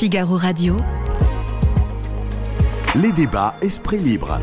[0.00, 0.80] Figaro Radio.
[2.94, 4.40] Les débats Esprit Libre.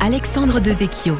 [0.00, 1.18] Alexandre Devecchio.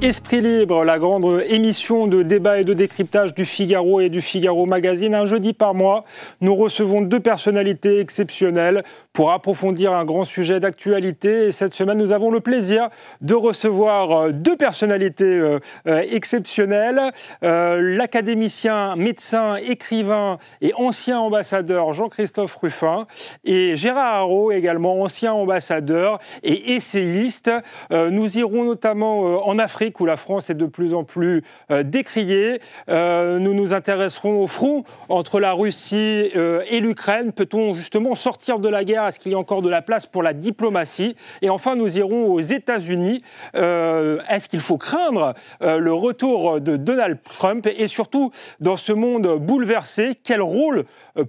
[0.00, 4.64] Esprit libre, la grande émission de débat et de décryptage du Figaro et du Figaro
[4.64, 5.12] Magazine.
[5.12, 6.04] Un jeudi par mois,
[6.40, 11.46] nous recevons deux personnalités exceptionnelles pour approfondir un grand sujet d'actualité.
[11.46, 12.90] Et cette semaine, nous avons le plaisir
[13.22, 15.58] de recevoir euh, deux personnalités euh,
[15.88, 17.00] euh, exceptionnelles.
[17.42, 23.06] L'académicien, médecin, écrivain et ancien ambassadeur Jean-Christophe Ruffin
[23.44, 27.50] et Gérard Haro, également ancien ambassadeur et essayiste.
[27.90, 32.60] Nous irons notamment en Afrique où la France est de plus en plus euh, décriée.
[32.88, 37.32] Euh, nous nous intéresserons au front entre la Russie euh, et l'Ukraine.
[37.32, 39.06] Peut-on justement sortir de la guerre?
[39.06, 41.16] Est-ce qu'il y a encore de la place pour la diplomatie?
[41.42, 43.22] Et enfin, nous irons aux États-Unis.
[43.54, 47.66] Est-ce qu'il faut craindre le retour de Donald Trump?
[47.66, 50.84] Et surtout, dans ce monde bouleversé, quel rôle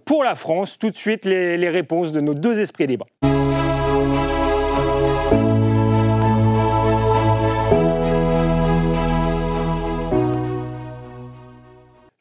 [0.06, 0.78] pour la France?
[0.78, 3.08] Tout de suite, les, les réponses de nos deux esprits libres.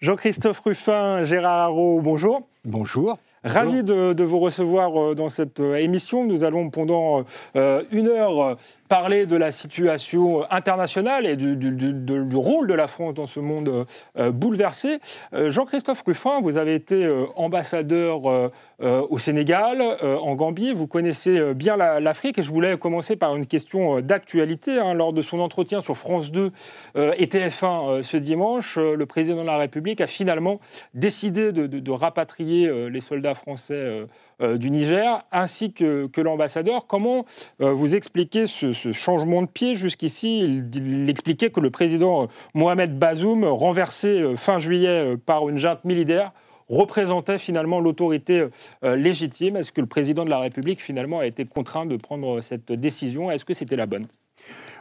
[0.00, 2.42] Jean-Christophe Ruffin, Gérard Haro, bonjour.
[2.64, 3.18] Bonjour.
[3.42, 6.24] Ravi de, vous recevoir euh, dans cette euh, émission.
[6.24, 7.24] Nous allons pendant
[7.56, 8.56] euh, une heure
[8.88, 13.86] parler de la situation internationale et du, du, rôle de la France dans ce monde
[14.16, 14.98] bouleversé.
[15.32, 20.72] Jean-Christophe Ruffin, vous avez été ambassadeur au Sénégal, en Gambie.
[20.72, 24.78] Vous connaissez bien l'Afrique et je voulais commencer par une question d'actualité.
[24.78, 24.94] Hein.
[24.94, 26.50] Lors de son entretien sur France 2
[26.96, 30.60] et TF1 ce dimanche, le président de la République a finalement
[30.94, 34.06] décidé de rapatrier les soldats français euh,
[34.40, 36.86] euh, du Niger, ainsi que, l'ambassadeur.
[36.86, 37.24] Comment
[37.60, 39.74] euh, vous expliquez ce, changement de pied?
[39.74, 46.32] Jusqu'ici, il, expliquait que le président Mohamed Bazoum, renversé fin juillet par une junte militaire,
[46.68, 48.46] représentait finalement l'autorité
[48.82, 49.56] légitime.
[49.56, 53.30] Est-ce que le président de la République finalement a été contraint de prendre cette décision?
[53.30, 54.06] Est-ce que c'était la bonne?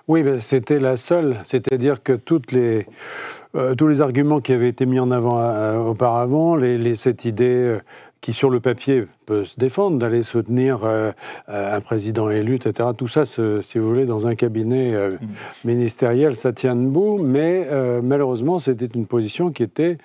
[0.08, 1.38] Oui, ben, c'était la seule.
[1.44, 2.86] C'est-à-dire que toutes les,
[3.78, 7.80] tous les arguments qui avaient été mis en avant auparavant, les, cette idée
[8.22, 11.12] qui sur le papier peut se défendre, d'aller soutenir euh,
[11.50, 12.90] euh, un président élu, etc.
[12.98, 13.42] Tout ça, si
[13.76, 15.68] vous voulez, dans un cabinet euh, mm.
[15.68, 17.68] ministériel, ça tient debout, mais
[18.02, 19.98] malheureusement, c'était une position qui était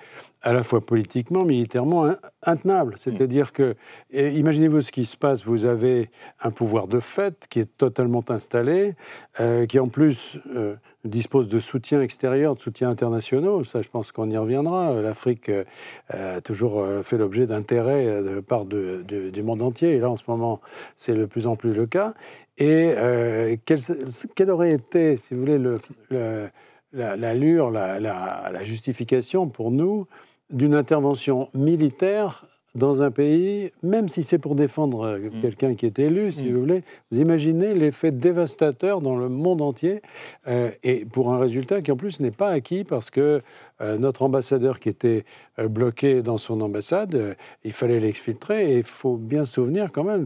[0.43, 2.95] à la fois politiquement, militairement intenable.
[2.97, 3.75] C'est-à-dire que,
[4.11, 6.09] imaginez-vous ce qui se passe, vous avez
[6.41, 8.95] un pouvoir de fait qui est totalement installé,
[9.39, 14.11] euh, qui en plus euh, dispose de soutien extérieur, de soutien internationaux, ça je pense
[14.11, 15.01] qu'on y reviendra.
[15.01, 15.63] L'Afrique euh,
[16.09, 20.59] a toujours fait l'objet d'intérêt de part du monde entier, et là en ce moment
[20.97, 22.13] c'est de plus en plus le cas.
[22.57, 22.93] Et
[23.65, 25.79] quelle, aurait été, si vous voulez,
[26.91, 30.05] l'allure, la, la, justification pour nous
[30.53, 35.41] d'une intervention militaire dans un pays, même si c'est pour défendre euh, mm.
[35.41, 36.53] quelqu'un qui est élu, si mm.
[36.53, 40.01] vous voulez, vous imaginez l'effet dévastateur dans le monde entier,
[40.47, 43.41] euh, et pour un résultat qui en plus n'est pas acquis parce que
[43.81, 45.25] euh, notre ambassadeur qui était
[45.57, 50.25] bloqué dans son ambassade, il fallait l'exfiltrer, et il faut bien se souvenir quand même,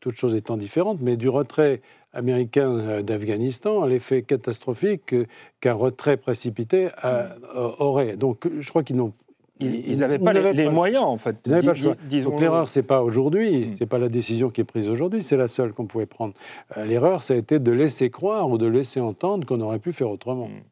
[0.00, 1.82] toutes choses étant différentes, mais du retrait
[2.14, 5.14] américain d'Afghanistan, l'effet catastrophique
[5.60, 7.58] qu'un retrait précipité mm.
[7.78, 8.16] aurait.
[8.16, 9.12] Donc je crois qu'ils n'ont
[9.60, 11.36] ils n'avaient pas les, moyens, en fait.
[11.46, 13.74] Ils pas Donc l'erreur, c'est pas aujourd'hui, mm.
[13.76, 16.34] c'est pas la décision qui est prise aujourd'hui, c'est la seule qu'on pouvait prendre.
[16.76, 19.92] Euh, l'erreur, ça a été de laisser croire ou de laisser entendre qu'on aurait pu
[19.92, 20.48] faire autrement.
[20.48, 20.62] Mm.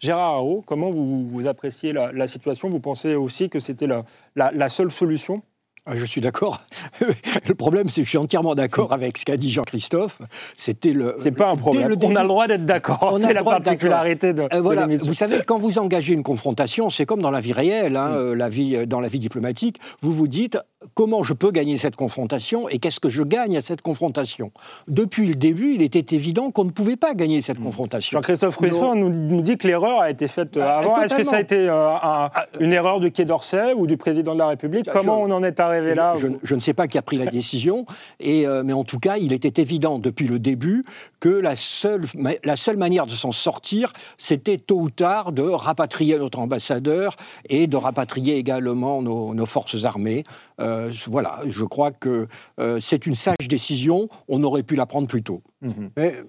[0.00, 2.68] Gérard Haro, comment vous, vous appréciez la, situation?
[2.68, 5.42] Vous pensez aussi que c'était la, la seule solution?
[5.86, 6.62] Ah, je suis d'accord.
[7.46, 10.18] le problème, c'est que je suis entièrement d'accord avec ce qu'a dit Jean-Christophe.
[10.54, 11.16] C'était le.
[11.18, 11.94] C'est pas un problème.
[12.00, 13.16] on a le droit d'être d'accord.
[13.18, 14.48] C'est la particularité de.
[14.54, 14.86] Euh, voilà.
[14.86, 18.34] Vous savez, quand vous engagez une confrontation, c'est comme dans la vie réelle, hein, euh,
[18.34, 19.78] la vie, euh, dans la vie diplomatique.
[20.00, 20.58] Vous vous dites
[20.94, 24.52] comment je peux gagner cette confrontation et qu'est-ce que je gagne à cette confrontation?
[24.88, 27.64] Depuis le début, il était évident qu'on ne pouvait pas gagner cette hmm.
[27.64, 28.18] confrontation.
[28.18, 31.00] Jean-Christophe Rousseau nous, dit que l'erreur a été faite bah, avant.
[31.00, 32.30] Est-ce que ça a été ah,
[32.60, 34.88] une erreur du Quai d'Orsay ou du président de la République?
[34.92, 35.94] Comment on en est arrivé
[36.42, 37.86] je, ne sais pas qui a pris la décision,
[38.20, 40.84] et, euh, mais en tout cas, il était évident depuis le début
[41.20, 42.04] que la seule,
[42.44, 47.16] la seule manière de s'en sortir, c'était tôt ou tard de rapatrier notre ambassadeur
[47.48, 50.24] et de rapatrier également nos, forces armées.
[50.60, 52.28] Euh, voilà, je crois que
[52.60, 54.08] euh, c'est une sage décision.
[54.28, 55.42] On aurait pu la prendre plus tôt.
[55.62, 55.90] Mhm.
[55.96, 56.22] Mais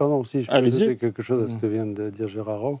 [0.00, 2.78] Pardon, si je peux ajouter quelque chose à ce que vient de dire Gérard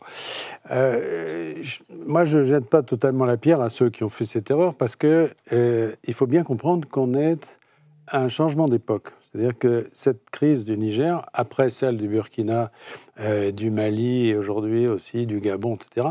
[0.70, 1.62] euh,
[2.06, 4.74] moi, je ne jette pas totalement la pierre à ceux qui ont fait cette erreur
[4.74, 7.46] parce qu'il euh, faut bien comprendre qu'on est
[8.06, 9.10] à un changement d'époque.
[9.32, 12.72] C'est-à-dire que cette crise du Niger, après celle du Burkina,
[13.20, 16.08] euh, du Mali et aujourd'hui aussi du Gabon, etc.,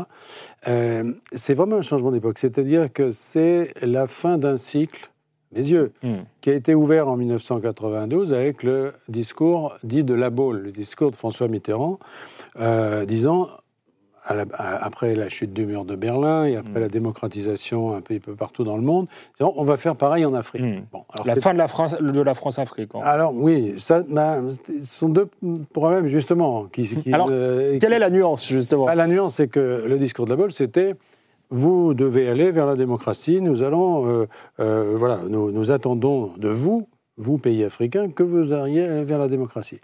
[0.68, 2.38] euh, c'est vraiment un changement d'époque.
[2.38, 5.10] C'est-à-dire que c'est la fin d'un cycle,
[5.52, 6.20] mes yeux, Hmm.
[6.40, 11.10] qui a été ouvert en 1992 avec le discours dit de la Baule, le discours
[11.10, 11.98] de François Mitterrand,
[12.58, 13.48] euh, disant,
[14.30, 16.82] à la- à- après la chute du mur de Berlin et après Mm.
[16.82, 19.06] la démocratisation un peu, peu partout dans le monde,
[19.40, 20.62] on va faire pareil en Afrique.
[20.62, 20.82] Mm.
[20.92, 22.90] Bon, alors La fin de la France, de la France-Afrique.
[22.94, 23.00] hein.
[23.02, 25.28] alors oui, ça, bah, ce sont deux
[25.72, 26.66] problèmes justement.
[26.72, 28.86] Qui, qui- Alors, euh, Quelle qui- est la nuance, justement?
[28.88, 30.94] Ah, la nuance, c'est que le discours de la Baule, c'était
[31.52, 33.40] vous devez aller vers la démocratie.
[33.40, 34.26] Nous allons, euh,
[34.60, 36.86] euh, voilà, nous, nous attendons de vous,
[37.20, 39.80] vous pays africains, que vous alliez vers la démocratie.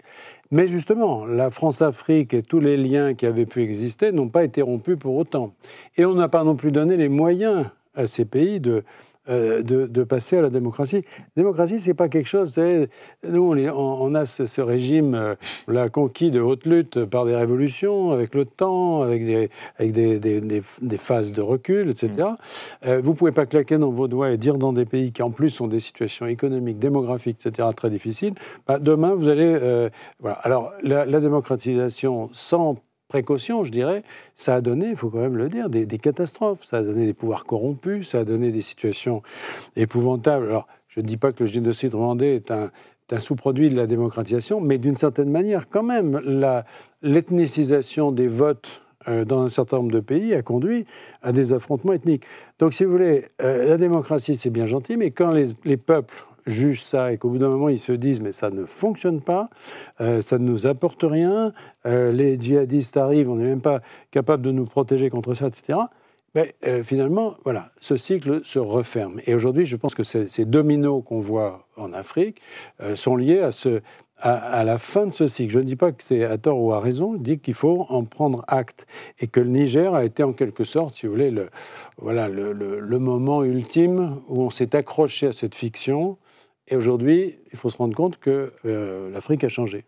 [0.51, 4.61] Mais justement, la France-Afrique et tous les liens qui avaient pu exister n'ont pas été
[4.61, 5.53] rompus pour autant.
[5.97, 8.83] Et on n'a pas non plus donné les moyens à ces pays de,
[9.29, 11.03] euh, de, de passer à la démocratie.
[11.35, 12.53] La démocratie, c'est pas quelque chose.
[13.27, 15.35] Nous, on, est- on- on a ce, ce régime, euh,
[15.67, 19.91] on l'a conquis de haute lutte par des révolutions, avec le temps, avec des, avec
[19.91, 22.29] des, des- des- des phases de recul, etc.
[22.85, 25.31] Euh, vous pouvez pas claquer dans vos doigts et dire dans des pays qui en
[25.31, 27.67] plus ont des situations économiques, démographiques, etc.
[27.75, 28.33] très difficiles.
[28.67, 29.89] bah, demain, vous allez, euh,
[30.19, 30.35] voilà.
[30.43, 32.75] Alors la, la démocratisation sans
[33.07, 34.03] précaution, je dirais,
[34.35, 36.63] ça a donné, il faut quand même le dire, des, catastrophes.
[36.65, 39.21] Ça a donné des pouvoirs corrompus, ça a donné des situations
[39.75, 40.47] épouvantables.
[40.47, 42.71] Alors, je ne dis pas que le génocide rwandais est un,
[43.19, 46.19] sous-produit de la démocratisation, mais d'une certaine manière, quand même,
[47.01, 50.85] l'ethnicisation des votes euh, dans un certain nombre de pays a conduit
[51.21, 52.25] à des affrontements ethniques.
[52.59, 56.81] Donc, si vous voulez, euh, la démocratie, c'est bien gentil, mais quand les peuples jugent
[56.81, 59.49] ça et qu'au bout d'un moment, ils se disent, mais ça ne fonctionne pas,
[60.01, 61.53] euh, ça ne nous apporte rien,
[61.85, 65.79] euh, les djihadistes arrivent, on n'est même pas capable de nous protéger contre ça, etc.
[66.65, 69.19] Euh, finalement, voilà, ce cycle se referme.
[69.25, 72.41] Et aujourd'hui, je pense que ces, dominos qu'on voit en Afrique
[72.93, 73.81] sont liés à, ce,
[74.19, 75.51] à, la fin de ce cycle.
[75.51, 77.87] Je ne dis pas que c'est à tort ou à raison, je dis qu'il faut
[77.89, 78.85] en prendre acte.
[79.19, 81.49] Et que le Niger a été en quelque sorte, si vous voulez, le,
[81.97, 86.19] voilà, le moment ultime où on s'est accroché à cette fiction.
[86.67, 89.85] Et aujourd'hui, il faut se rendre compte que euh, l'Afrique a changé.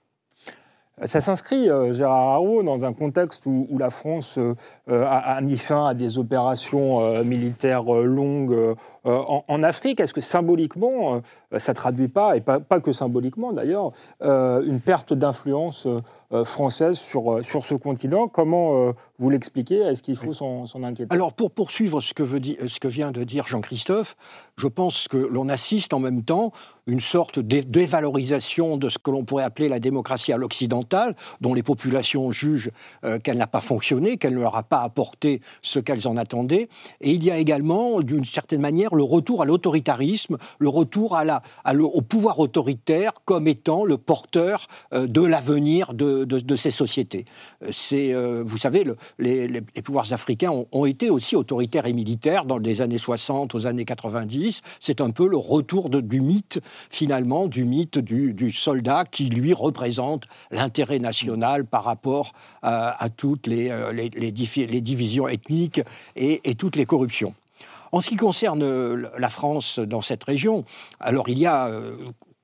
[1.05, 4.53] Ça s'inscrit, euh, Gérard Haro, dans un contexte où, la France euh,
[4.89, 8.75] euh, a, mis fin à des opérations militaires longues
[9.05, 9.99] en, Afrique.
[9.99, 11.21] Est-ce que symboliquement,
[11.57, 13.91] ça ne traduit pas, et pas, que symboliquement d'ailleurs,
[14.21, 15.87] une perte d'influence
[16.43, 18.27] française sur, sur ce continent?
[18.27, 19.79] Comment vous l'expliquez?
[19.79, 21.13] Est-ce qu'il faut s'en inquiéter?
[21.13, 24.15] Alors, pour poursuivre ce que vient de dire Jean-Christophe,
[24.57, 26.51] je pense que l'on assiste en même temps
[26.89, 31.53] une sorte d'é- dévalorisation de ce que l'on pourrait appeler la démocratie à l'occidentale, dont
[31.53, 32.71] les populations jugent
[33.03, 36.67] euh, qu'elle n'a pas fonctionné, qu'elle ne leur a pas apporté ce qu'elles en attendaient.
[37.01, 41.23] Et il y a également, d'une certaine manière, le retour à l'autoritarisme, le retour à
[41.23, 41.41] la,
[41.73, 47.25] au pouvoir autoritaire comme étant le porteur euh, de l'avenir de, de- de ces sociétés.
[47.93, 52.57] Euh, vous savez, le- les, les- pouvoirs africains ont, été aussi autoritaires et militaires dans
[52.57, 54.61] les années 60 aux années 90.
[54.79, 56.59] C'est un peu le retour de- du mythe,
[56.89, 63.47] finalement, du mythe du, soldat qui, lui, représente l'intérêt national par rapport à, à toutes
[63.47, 63.91] les, euh,
[64.81, 65.81] divisions ethniques
[66.15, 67.33] et, toutes les corruptions.
[67.91, 70.63] En ce qui concerne euh, la France dans cette région,
[70.99, 71.95] alors il y a, euh,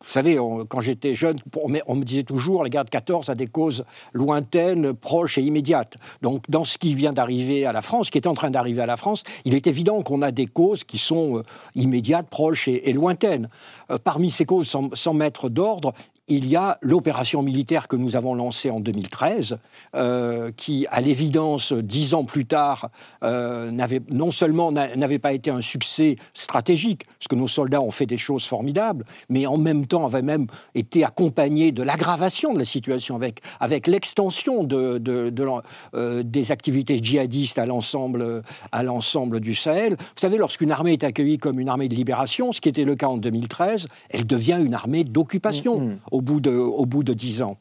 [0.06, 0.38] vous savez,
[0.70, 4.94] quand j'étais jeune, on me, disait toujours la guerre de 14 a des causes lointaines,
[4.94, 5.96] proches et immédiates.
[6.22, 8.86] Donc dans ce qui vient d'arriver à la France, qui est en train d'arriver à
[8.86, 11.44] la France, il est évident qu'on a des causes qui sont euh,
[11.74, 13.50] immédiates, proches et, lointaines.
[13.90, 15.94] Euh, parmi ces causes, sans mettre d'ordre,
[16.28, 19.60] il y a l'opération militaire que nous avons lancée en 2013,
[19.96, 22.90] euh, qui, à l'évidence, dix ans plus tard,
[23.24, 23.70] euh,
[24.10, 28.08] non seulement n'a- n'avait pas été un succès stratégique, parce que nos soldats ont fait
[28.08, 32.66] des choses formidables, mais en même temps avait même été accompagné de l'aggravation de la
[32.66, 33.16] situation
[33.60, 38.42] avec, l'extension euh, des activités djihadistes à l'ensemble
[38.72, 39.92] à l'ensemble du Sahel.
[39.94, 42.96] Vous savez, lorsqu'une armée est accueillie comme une armée de libération, ce qui était le
[42.96, 47.42] cas en 2013, elle devient une armée d'occupation au bout de au bout de dix
[47.42, 47.58] ans.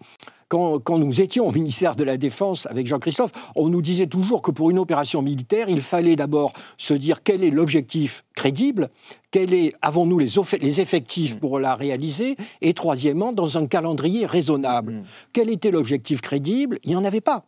[0.48, 4.40] Quand, quand nous étions au ministère de la Défense avec Jean-Christophe, on nous disait toujours
[4.42, 8.90] que pour une opération militaire, il fallait d'abord se dire quel est l'objectif crédible,
[9.32, 10.28] quel est, avons-nous les,
[10.60, 15.02] les effectifs pour la réaliser, et troisièmement, dans un calendrier raisonnable.
[15.32, 16.78] Quel était l'objectif crédible?
[16.84, 17.46] Il n'y en avait pas.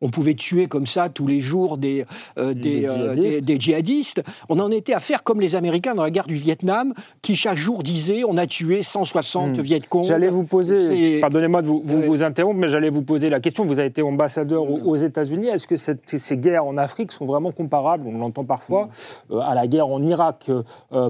[0.00, 2.04] On pouvait tuer comme ça tous les jours des,
[2.38, 3.40] euh, des, Des euh, djihadistes.
[3.40, 4.22] des- des djihadistes.
[4.48, 7.56] On en était à faire comme les Américains dans la guerre du Vietnam, qui chaque
[7.58, 9.60] jour disaient on a tué 160 Hmm.
[9.62, 10.04] Viet Cong.
[10.04, 13.64] J'allais vous poser, pardonnez-moi de vous, vous, interrompre, mais j'allais vous poser la question.
[13.66, 15.48] Vous avez été ambassadeur aux, aux États-Unis.
[15.48, 18.04] Est-ce que cette- ces guerres en Afrique sont vraiment comparables?
[18.06, 18.88] On l'entend parfois
[19.30, 20.50] euh, à la guerre en Irak,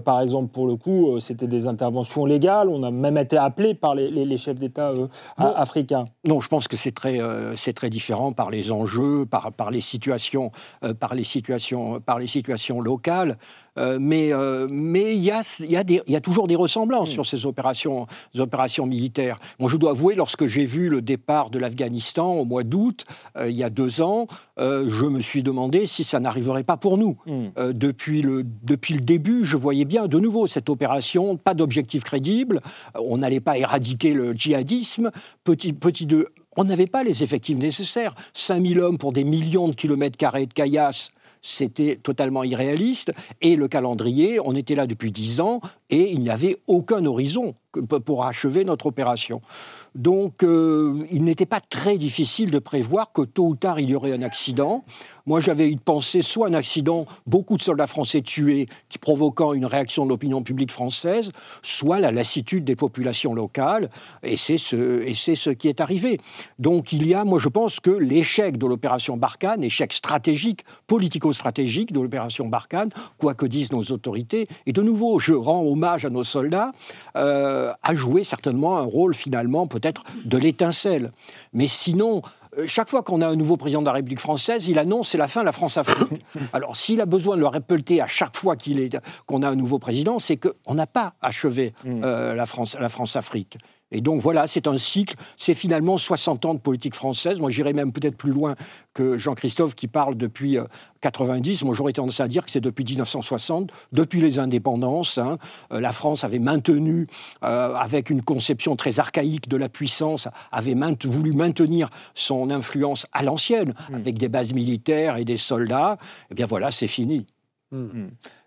[0.05, 0.49] par exemple.
[0.53, 2.69] Pour le coup, c'était des interventions légales.
[2.69, 4.93] On a même été appelé par les, les- les chefs d'État
[5.37, 6.07] africains.
[6.27, 7.19] Non, je pense que c'est très,
[7.57, 8.78] c'est très différent par les enjeux,
[9.31, 10.51] par, par les situations,
[10.85, 13.37] euh, par les situations, par les situations locales.
[13.79, 17.11] Euh, mais euh, mais il y a, il y, a y a toujours des ressemblances
[17.11, 19.39] sur ces opérations, ces opérations militaires.
[19.59, 23.05] Moi, je dois avouer, lorsque j'ai vu le départ de l'Afghanistan au mois d'août,
[23.37, 24.27] euh, il y a deux ans,
[24.59, 27.17] je me suis demandé si ça n'arriverait pas pour nous.
[27.27, 27.51] Hmm.
[27.73, 32.61] Depuis, le, depuis le début, je voyais bien de nouveau cette opération, pas d'objectif crédible,
[32.95, 35.13] on n'allait pas éradiquer le djihadisme,
[35.45, 36.29] petit, petit deux,
[36.59, 38.15] on n'avait pas les effectifs nécessaires.
[38.35, 43.13] 5000 hommes pour des millions de kilomètres carrés de caillasse, c'était totalement irréaliste.
[43.41, 47.55] Et le calendrier, on était là depuis 10 ans et il n'y avait aucun horizon
[48.05, 49.41] pour achever notre opération.
[49.95, 53.95] Donc, euh, il n'était pas très difficile de prévoir que tôt ou tard, il y
[53.95, 54.85] aurait un accident.
[55.29, 59.67] Moi, j'avais eu pensé soit un accident, beaucoup de soldats français tués, qui provoquant une
[59.67, 63.91] réaction de l'opinion publique française, soit la lassitude des populations locales,
[64.23, 66.19] et c'est ce, ce qui est arrivé.
[66.59, 71.93] Donc, il y a, moi, je pense que l'échec de l'opération Barkhane, échec stratégique, politico-stratégique
[71.93, 76.09] de l'opération Barkhane, quoi que disent nos autorités, et de nouveau, je rends hommage à
[76.09, 76.73] nos soldats,
[77.17, 81.13] euh, a joué certainement un rôle finalement peut-être de l'étincelle.
[81.53, 82.23] Mais sinon,
[82.67, 85.29] chaque fois qu'on a un nouveau président de la République française, il annonce c'est la
[85.29, 86.25] fin de la France-Afrique.
[86.53, 88.57] Alors s'il a besoin de le répéter à chaque fois
[89.27, 93.59] qu'on a un nouveau président, c'est qu'on n'a pas achevé euh, la France la France-Afrique.
[93.91, 97.39] Et donc voilà, c'est un cycle, c'est finalement 60 ans de politique française.
[97.41, 98.55] Moi j'irais même peut-être plus loin
[98.93, 100.65] que Jean-Christophe qui parle depuis euh,
[101.01, 101.65] 90.
[101.65, 105.19] Moi j'aurais tendance à dire que c'est depuis 1960, depuis les indépendances.
[105.19, 105.39] hein.
[105.73, 107.07] Euh, la France avait maintenu,
[107.45, 113.23] euh, avec une conception très archaïque de la puissance, avait voulu maintenir son influence à
[113.23, 115.99] l'ancienne, avec des bases militaires et des soldats.
[116.31, 117.27] Eh bien voilà, c'est fini.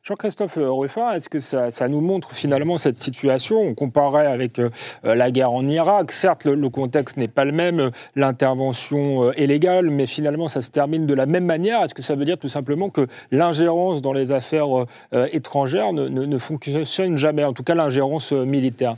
[0.03, 3.60] Jean-Christophe Ruffin, est-ce que ça, nous montre finalement cette situation?
[3.62, 4.72] On comparait avec euh,
[5.05, 6.12] euh, la guerre en Irak.
[6.12, 10.62] Certes, le, contexte n'est pas le même, euh, l'intervention euh, est légale, mais finalement, ça
[10.62, 11.84] se termine de la même manière.
[11.84, 14.86] Est-ce que ça veut dire tout simplement que l'ingérence dans les affaires
[15.34, 18.96] étrangères ne, ne- ne fonctionne jamais En tout cas, l'ingérence militaire?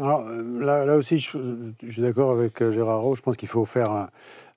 [0.00, 1.36] Alors, euh, là, aussi, je,
[1.82, 3.16] je suis d'accord avec Gérard Rowe.
[3.16, 4.08] Je pense qu'il faut faire un,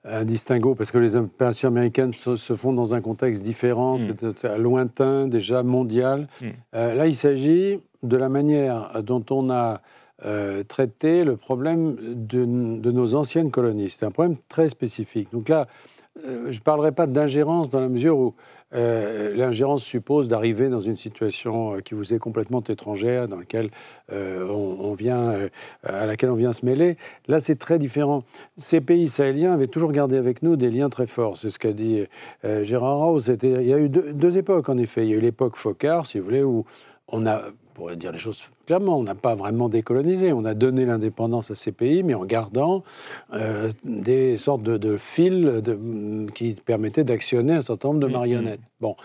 [0.04, 4.56] un distinguo parce que les opérations américaines se, se font dans un contexte différent, Mm.
[4.58, 6.28] lointain, déjà mondial.
[6.40, 6.46] Mm.
[6.74, 9.80] Euh, là, il s'agit de la manière dont on a
[10.24, 13.90] euh, traité le problème de, de nos anciennes colonies.
[13.90, 15.28] C'est un problème très spécifique.
[15.32, 15.66] Donc là,
[16.26, 18.34] euh, je ne parlerai pas d'ingérence dans la mesure où
[18.74, 23.70] euh, l'ingérence suppose d'arriver dans une situation euh, qui vous est complètement étrangère, dans laquelle
[24.12, 25.48] euh, on, vient,
[25.84, 26.96] à laquelle on vient se mêler.
[27.28, 28.24] Là, c'est très différent.
[28.56, 31.38] Ces pays sahéliens avaient toujours gardé avec nous des liens très forts.
[31.38, 32.04] C'est ce qu'a dit
[32.44, 33.34] Gérard Rose.
[33.42, 35.02] Il y a eu deux, deux époques, en effet.
[35.02, 36.64] Il y a eu l'époque Focard, si vous voulez, où
[37.08, 37.42] on a,
[37.74, 40.32] pour dire les choses clairement, on n'a pas vraiment décolonisé.
[40.32, 42.84] On a donné l'indépendance à ces pays, mais en gardant
[43.34, 48.12] euh, des sortes de, de fils de- qui permettaient d'actionner un certain nombre de Mhm.
[48.12, 48.60] marionnettes.
[48.82, 48.96] Bon.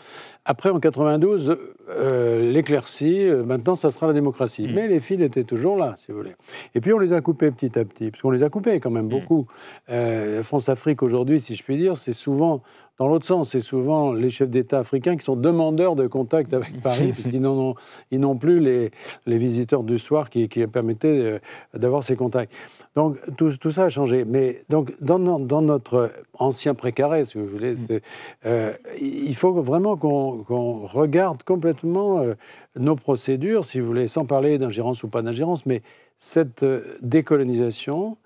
[0.44, 1.56] Après, en 92,
[1.90, 4.64] euh, l'éclaircie, euh, maintenant, ça sera la démocratie.
[4.64, 4.74] Mhm.
[4.74, 6.36] Mais les fils étaient toujours là, si vous voulez.
[6.74, 8.90] Et puis, on les a coupés petit à petit, parce qu'on les a coupés quand
[8.90, 9.46] même beaucoup.
[9.92, 12.64] Euh, la France-Afrique, aujourd'hui, si je puis dire, c'est souvent,
[12.98, 16.82] dans l'autre sens, c'est souvent les chefs d'État africains qui sont demandeurs de contact avec
[16.82, 18.90] Paris, parce qu'ils n'ont plus les,
[19.28, 21.40] les visiteurs du soir qui, qui permettaient euh,
[21.76, 22.52] d'avoir ces contacts.
[22.98, 24.26] Donc tout, tout ça a changé.
[24.26, 28.02] Mais donc dans, no- dans notre ancien précaré, si vous voulez, c'est,
[28.48, 32.34] euh, il faut vraiment qu'on regarde complètement euh,
[32.76, 35.84] nos procédures, si vous voulez, sans parler d'ingérence ou pas d'ingérence, mais
[36.18, 38.18] cette euh, décolonisation,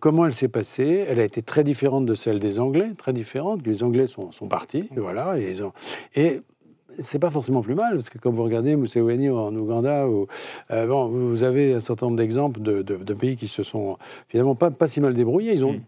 [0.00, 1.04] comment elle s'est passée?
[1.08, 3.66] Elle a été très différente de celle des Anglais, très différente.
[3.66, 5.72] Les Anglais sont, sont partis, et voilà, et ils ont.
[6.14, 6.40] Et
[6.88, 10.26] c'est pas forcément plus mal, parce que quand vous regardez Museveni en Ouganda, ou,
[10.70, 13.98] euh, bon, vous avez un certain nombre d'exemples de, de- de pays qui se sont
[14.28, 15.52] finalement pas, pas si mal débrouillés.
[15.54, 15.80] Ils ont Mm.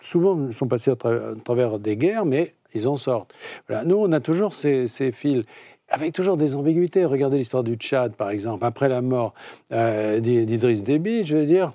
[0.00, 3.32] souvent sont passés à, tra- à travers des guerres, mais ils en sortent.
[3.68, 3.84] Voilà.
[3.84, 5.44] Nous, on a toujours ces, ces fils.
[5.88, 7.04] Avec toujours des ambiguïtés.
[7.04, 8.64] Regardez l'histoire du Tchad, par exemple.
[8.64, 9.34] Après la mort
[9.72, 11.72] euh, d'I- d'Idriss Déby, je veux dire,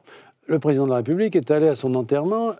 [0.47, 2.51] le président de la République est allé à son enterrement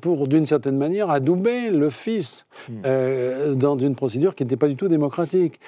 [0.00, 2.44] pour, d'une certaine manière, adouber le fils
[2.84, 5.58] euh, dans une procédure qui n'était pas du tout démocratique.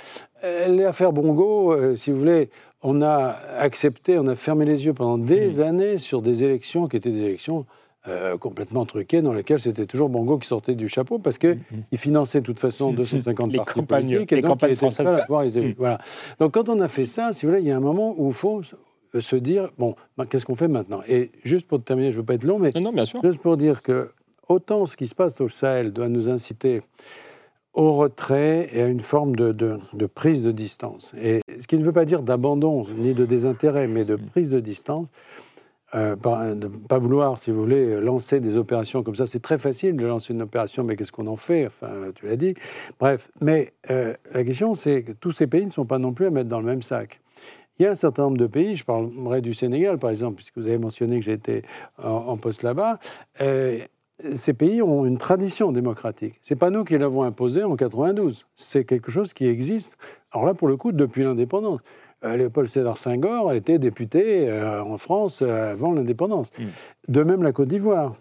[0.45, 2.51] Euh, L'affaire Bongo, euh, si vous voulez,
[2.83, 6.99] on a accepté, on a fermé les yeux pendant des années sur des élections qui
[6.99, 7.65] étaient des élections
[8.07, 11.97] euh, complètement truqués dans lesquels c'était toujours Bongo qui sortait du chapeau parce qu'il il
[11.97, 15.07] finançait de toute façon 250 Les partis politiques les et donc campagnes il était seul
[15.07, 15.47] à pouvoir.
[15.79, 15.99] Voilà.
[16.39, 18.29] Donc quand on a fait ça, si vous voulez, il y a un moment où
[18.29, 18.77] il faut euh,
[19.21, 21.01] se dire bon, ben, qu'est-ce qu'on fait maintenant?
[21.09, 23.21] Et juste pour terminer, je ne veux pas être long, mais Non, non, bien sûr.
[23.23, 24.11] Juste pour dire que
[24.49, 26.83] autant ce qui se passe au Sahel doit nous inciter
[27.73, 31.13] au retrait et à une forme de, de- de prise de distance.
[31.21, 34.61] Et ce qui ne veut pas dire d'abandon ni de désintérêt, mais de prise de
[34.61, 35.09] distance.
[35.95, 39.27] euh, pas- de ne pas vouloir, si vous voulez, lancer des opérations comme ça.
[39.27, 41.67] C'est très facile de lancer une opération, mais qu'est-ce qu'on en fait?
[41.69, 42.55] Enfin, tu l'as dit.
[42.99, 46.27] Bref, mais euh, la question, c'est que tous ces pays ne sont pas non plus
[46.27, 47.21] à mettre dans le même sac.
[47.79, 50.57] Il y a un certain nombre de pays, je parlerai du Sénégal par exemple, puisque
[50.57, 51.63] vous avez mentionné que été
[52.03, 52.99] en, en poste là-bas.
[53.41, 53.79] euh,
[54.35, 56.37] ces pays ont une tradition démocratique.
[56.41, 58.47] C'est pas nous qui l'avons imposé en 92.
[58.57, 59.97] C'est quelque chose qui existe.
[60.31, 61.81] Alors là, pour le coup, depuis l'indépendance.
[62.25, 66.51] Euh, Léopold Sédar Senghor était député euh, en France euh, avant l'indépendance.
[66.59, 66.65] Mm.
[67.09, 68.15] De même la Côte d'Ivoire.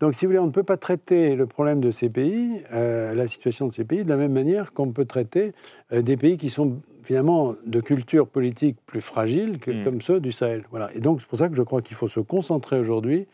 [0.00, 3.14] Donc, si vous voulez, on ne peut pas traiter le problème de ces pays, euh,
[3.14, 5.52] la situation de ces pays, de la même manière qu'on peut traiter
[5.92, 9.84] euh, des pays qui sont finalement de culture politique plus fragile que Mm.
[9.84, 10.64] comme ceux du Sahel.
[10.70, 10.90] Voilà.
[10.94, 13.26] Et donc, c'est pour ça que je crois qu'il faut se concentrer aujourd'hui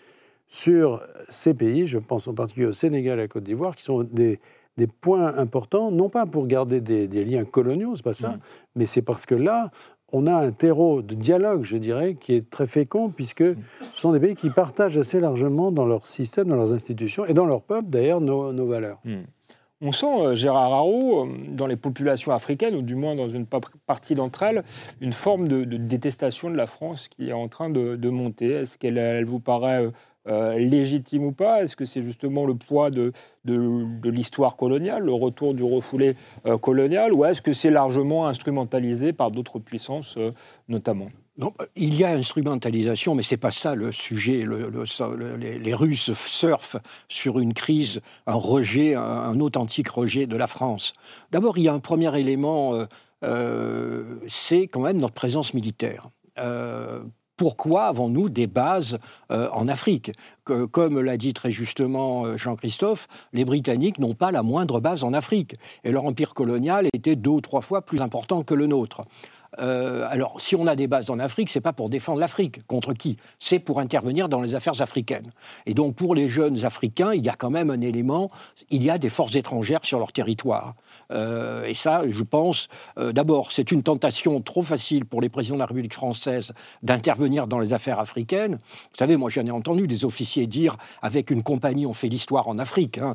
[0.49, 3.83] sur ces pays, je pense en particulier au Sénégal et à la Côte d'Ivoire, qui
[3.83, 4.38] sont des,
[4.76, 8.38] des points importants, non pas pour garder des, des liens coloniaux, c'est pas ça, Mm.
[8.76, 9.71] mais c'est parce que là,
[10.12, 14.12] on a un terreau de dialogue, je dirais, qui est très fécond, puisque ce sont
[14.12, 17.62] des pays qui partagent assez largement dans leur système, dans leurs institutions, et dans leur
[17.62, 19.00] peuple, d'ailleurs, nos, valeurs.
[19.85, 23.47] On sent, euh, Gérard Haro, euh, dans les populations africaines, ou du moins dans une
[23.47, 24.62] pa- partie d'entre elles,
[25.00, 28.50] une forme de, détestation de la France qui est en train de, monter.
[28.50, 29.88] Est-ce qu'elle elle vous paraît
[30.29, 31.62] euh, légitime ou pas?
[31.62, 33.12] Est-ce que c'est justement le poids de,
[33.45, 36.14] de- l'histoire coloniale, le retour du refoulé
[36.47, 40.31] euh, colonial, ou est-ce que c'est largement instrumentalisé par d'autres puissances, euh,
[40.69, 41.09] notamment?
[41.38, 44.45] Non, il y a instrumentalisation, mais c'est pas ça le sujet.
[45.38, 46.76] Les, Russes surfent
[47.09, 50.93] sur une crise, un rejet, un, authentique rejet de la France.
[51.31, 52.75] D'abord, il y a un premier élément,
[54.29, 56.11] c'est quand même notre présence militaire.
[57.47, 59.01] Pourquoi avons-nous des bases
[59.33, 60.13] euh, en Afrique?
[60.45, 65.03] Que- Comme l'a dit très justement euh, Jean-Christophe, les Britanniques n'ont pas la moindre base
[65.03, 65.57] en Afrique.
[65.83, 69.03] Et leur empire colonial était deux ou trois fois plus important que le nôtre.
[69.61, 72.67] Euh, alors, si on a des bases en Afrique, c'est pas pour défendre l'Afrique.
[72.67, 73.19] Contre qui?
[73.39, 75.31] C'est pour intervenir dans les affaires africaines.
[75.67, 78.31] Et donc, pour les jeunes Africains, il y a quand même un élément.
[78.71, 80.75] Il y a des forces étrangères sur leur territoire.
[81.11, 82.69] Euh, et ça, je pense,
[82.99, 87.47] euh, d'abord, c'est une tentation trop facile pour les présidents de la République française d'intervenir
[87.47, 88.55] dans les affaires africaines.
[88.55, 92.49] Vous savez, moi, j'en ai entendu des officiers dire avec une compagnie, on fait l'histoire
[92.49, 92.99] en Afrique.
[92.99, 93.15] hein.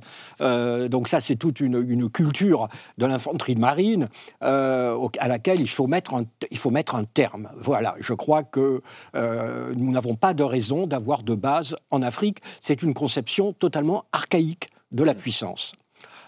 [0.90, 4.10] Donc ça, c'est toute une, une culture de l'infanterie de marine
[4.42, 7.50] à laquelle il faut mettre un, il faut mettre un terme.
[7.58, 8.82] Voilà, je crois que
[9.16, 12.40] euh, nous n'avons pas de raison d'avoir de base en Afrique.
[12.62, 15.74] C'est une conception totalement archaïque de la puissance.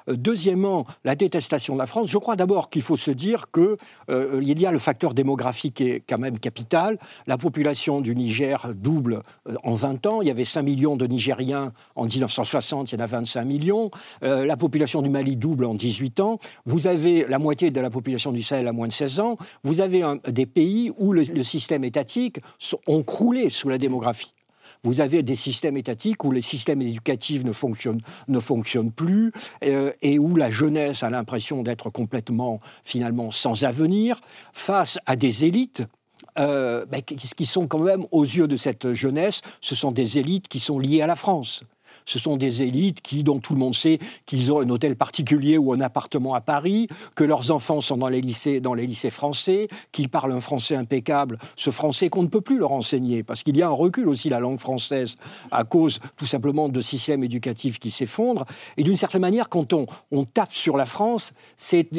[0.09, 2.09] Deuxièmement, la détestation de la France.
[2.09, 3.77] Je crois d'abord qu'il faut se dire que
[4.09, 6.97] euh, y a le facteur démographique qui est quand même capital.
[7.27, 10.21] La population du Niger double euh, en 20 ans.
[10.21, 13.91] Il y avait 5 millions de Nigériens en 1960, il y en a 25 millions.
[14.23, 16.39] Euh, la population du Mali double en 18 ans.
[16.65, 19.37] Vous avez la moitié de la population du Sahel à moins de 16 ans.
[19.63, 22.39] Vous avez des pays où le, le système étatique
[22.87, 24.33] ont croulé sous la démographie.
[24.83, 29.31] Vous avez des systèmes étatiques où les systèmes éducatifs ne fonctionnent, ne fonctionnent plus
[29.63, 34.21] euh, et où la jeunesse a l'impression d'être complètement, finalement, sans avenir,
[34.53, 35.83] face à des élites
[36.37, 40.47] euh, ben, qui sont quand même, aux yeux de cette jeunesse, ce sont des élites
[40.47, 41.63] qui sont liées à la France.
[42.05, 45.57] Ce sont des élites qui, dont tout le monde sait qu'ils ont un hôtel particulier
[45.57, 49.09] ou un appartement à Paris, que leurs enfants sont dans les lycées, dans les lycées
[49.09, 53.43] français, qu'ils parlent un français impeccable, ce français qu'on ne peut plus leur enseigner, parce
[53.43, 55.15] qu'il y a un recul aussi la langue française
[55.51, 58.45] à cause tout simplement de systèmes éducatifs qui s'effondrent.
[58.77, 61.89] Et d'une certaine manière, quand on, on tape sur la France, c'est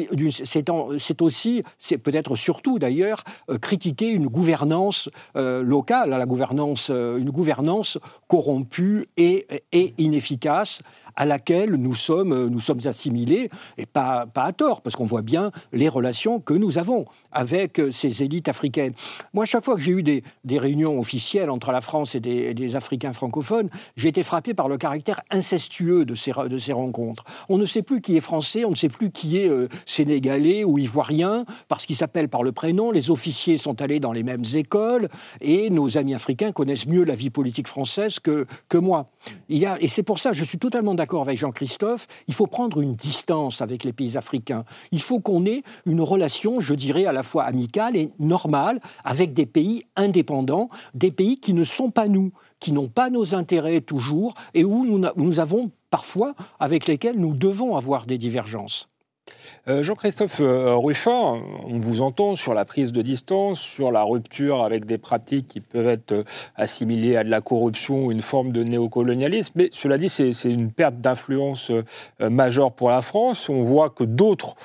[1.21, 7.29] aussi, c'est peut-être surtout d'ailleurs, euh, critiquer une gouvernance euh, locale, la gouvernance, euh, une
[7.29, 10.81] gouvernance corrompue et, et inefficace
[11.15, 15.05] à laquelle nous sommes, euh, nous sommes assimilés, et pas, pas à tort, parce qu'on
[15.05, 18.93] voit bien les relations que nous avons avec euh, ces élites africaines.
[19.33, 22.53] Moi, chaque fois que j'ai eu des, des réunions officielles entre la France et des,
[22.53, 27.23] des Africains francophones, j'ai été frappé par le caractère incestueux de ces, de ces rencontres.
[27.49, 30.63] On ne sait plus qui est français, on ne sait plus qui est euh, sénégalais
[30.63, 34.43] ou ivoirien, parce qu'ils s'appellent par le prénom, les officiers sont allés dans les mêmes
[34.55, 39.09] écoles, et nos amis africains connaissent mieux la vie politique française que, que moi.
[39.49, 42.47] Il y a, et c'est pour ça, je suis totalement d'accord avec Jean-Christophe, il faut
[42.47, 44.63] prendre une distance avec les pays africains.
[44.91, 49.33] Il faut qu'on ait une relation, je dirais, à la fois amicale et normale avec
[49.33, 53.81] des pays indépendants, des pays qui ne sont pas nous, qui n'ont pas nos intérêts
[53.81, 58.87] toujours et où nous, avons parfois, avec lesquels nous devons avoir des divergences.
[59.67, 64.63] Euh, Jean-Christophe euh, Ruffin, on vous entend sur la prise de distance, sur la rupture
[64.63, 66.23] avec des pratiques qui peuvent être euh,
[66.55, 70.71] assimilées à de la corruption ou une forme de néocolonialisme, mais cela dit, c'est une
[70.71, 71.71] perte d'influence
[72.19, 73.49] majeure pour la France.
[73.49, 74.55] On voit que d'autres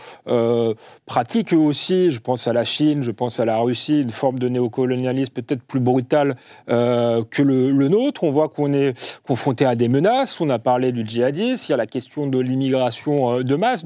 [1.04, 4.38] pratiquent eux aussi, je pense à la Chine, je pense à la Russie, une forme
[4.38, 8.24] de néocolonialisme peut-être plus brutale que le, nôtre.
[8.24, 8.94] On voit qu'on est
[9.26, 12.38] confronté à des menaces, on a parlé du djihadisme, il y a la question de
[12.38, 13.84] l'immigration de masse,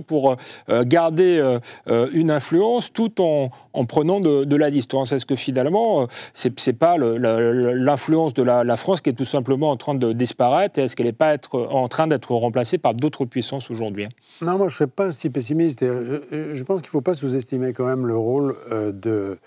[0.00, 0.36] pour
[0.68, 3.50] euh, garder euh, euh, une influence tout en,
[3.86, 9.10] prenant de, la distance Est-ce que finalement, c'est n'est pas l'influence de la, France qui
[9.10, 12.32] est tout simplement en train de disparaître et est-ce qu'elle n'est pas en train d'être
[12.32, 14.08] remplacée par d'autres puissances aujourd'hui
[14.40, 15.80] Non, moi je ne serais pas si pessimiste.
[15.82, 19.38] Je pense qu'il ne faut pas sous-estimer quand même le rôle de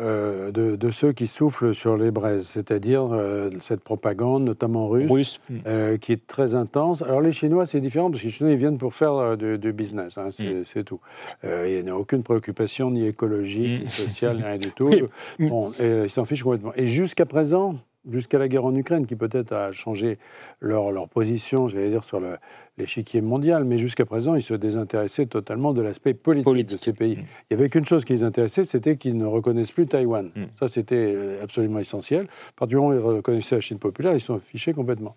[0.00, 5.96] euh, de, ceux qui soufflent sur les braises, c'est-à-dire euh, cette propagande, notamment russe, euh,
[5.96, 7.00] qui est très intense.
[7.00, 10.18] Alors les Chinois, c'est différent, parce que les Chinois, ils viennent pour faire du, business,
[10.18, 10.64] hein, mm.
[10.66, 11.00] c'est tout.
[11.42, 13.88] il n'y a aucune préoccupation, ni écologique, ni mm.
[13.88, 14.90] sociale, ni rien du tout.
[15.38, 16.72] Bon, ils s'en fichent complètement.
[16.76, 17.76] Et jusqu'à présent,
[18.10, 20.18] jusqu'à la guerre en Ukraine, qui peut-être a changé
[20.60, 22.20] leur, leur position, je vais dire, sur
[22.78, 27.16] l'échiquier mondial, mais jusqu'à présent, ils se désintéressaient totalement de l'aspect politique, de ces pays.
[27.16, 27.24] Mm.
[27.50, 30.30] Il n'y avait qu'une chose qui les intéressait, c'était qu'ils ne reconnaissent plus Taïwan.
[30.34, 30.44] Mm.
[30.58, 32.24] Ça, c'était euh, absolument essentiel.
[32.24, 35.14] À partir du moment où ils reconnaissaient la Chine populaire, ils sont fichés complètement.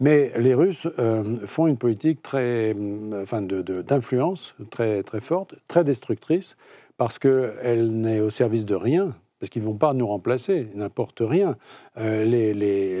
[0.00, 5.84] Mais les Russes euh, font une politique très, euh, enfin, d'influence très, très forte, très
[5.84, 6.56] destructrice,
[6.96, 10.78] parce qu'elle n'est au service de rien, parce qu'ils ne vont pas nous remplacer, ils
[10.78, 11.56] n'importe rien.
[11.96, 12.54] Euh, les,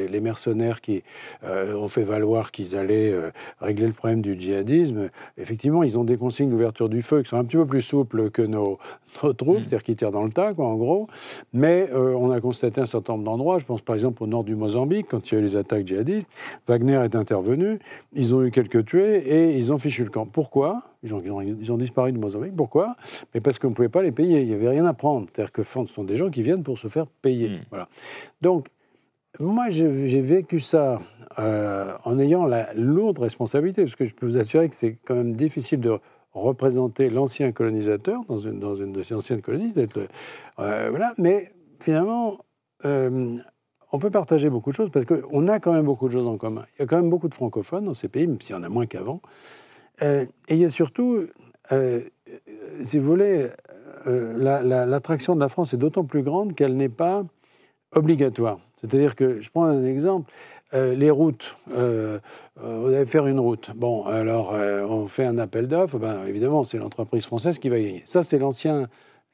[0.08, 1.02] les, mercenaires qui
[1.42, 3.30] euh, ont fait valoir qu'ils allaient euh,
[3.60, 7.36] régler le problème du djihadisme, effectivement, ils ont des consignes d'ouverture du feu qui sont
[7.36, 8.78] un petit peu plus souples que nos,
[9.12, 9.54] troupes, mm.
[9.58, 11.08] c'est-à-dire qui tirent dans le tas, quoi, en gros.
[11.52, 14.54] Mais on a constaté un certain nombre d'endroits, je pense par exemple au nord du
[14.54, 16.28] Mozambique, quand il y a eu les attaques djihadistes,
[16.68, 17.80] Wagner est intervenu,
[18.12, 20.26] ils ont eu quelques tués et ils ont fichu le camp.
[20.26, 20.82] Pourquoi?
[21.02, 22.56] Ils ont, ils, ont, disparu du Mozambique.
[22.56, 22.96] Pourquoi?
[23.34, 24.40] Mais parce qu'on ne pouvait pas les payer.
[24.40, 25.26] Il n'y avait rien à prendre.
[25.30, 27.50] C'est-à-dire que ce sont des gens qui viennent pour se faire payer.
[27.50, 27.60] Mm.
[27.68, 27.88] Voilà.
[28.40, 28.68] Donc,
[29.40, 31.00] moi, j'ai vécu ça
[31.38, 35.16] euh, en ayant la lourde responsabilité, parce que je peux vous assurer que c'est quand
[35.16, 35.98] même difficile de
[36.32, 39.72] représenter l'ancien colonisateur dans une, dans une de ces anciennes colonies.
[39.76, 41.12] Euh, voilà.
[41.18, 42.38] Mais finalement,
[42.84, 43.36] euh,
[43.90, 46.36] on peut partager beaucoup de choses, parce qu'on a quand même beaucoup de choses en
[46.36, 46.64] commun.
[46.76, 48.62] Il y a quand même beaucoup de francophones dans ces pays, même s'il y en
[48.62, 49.20] a moins qu'avant.
[50.00, 51.24] et il y a surtout,
[52.82, 53.48] si vous voulez,
[54.06, 57.24] l'attraction de la France est d'autant plus grande qu'elle n'est pas
[57.94, 58.58] obligatoire.
[58.80, 60.30] C'est-à-dire que, je prends un exemple,
[60.74, 62.18] euh, les routes, euh,
[62.62, 63.70] euh, vous allez faire une route.
[63.74, 68.02] Bon, alors on fait un appel d'offres, ben, évidemment, c'est l'entreprise française qui va gagner.
[68.06, 68.88] Ça, c'est l'ancien,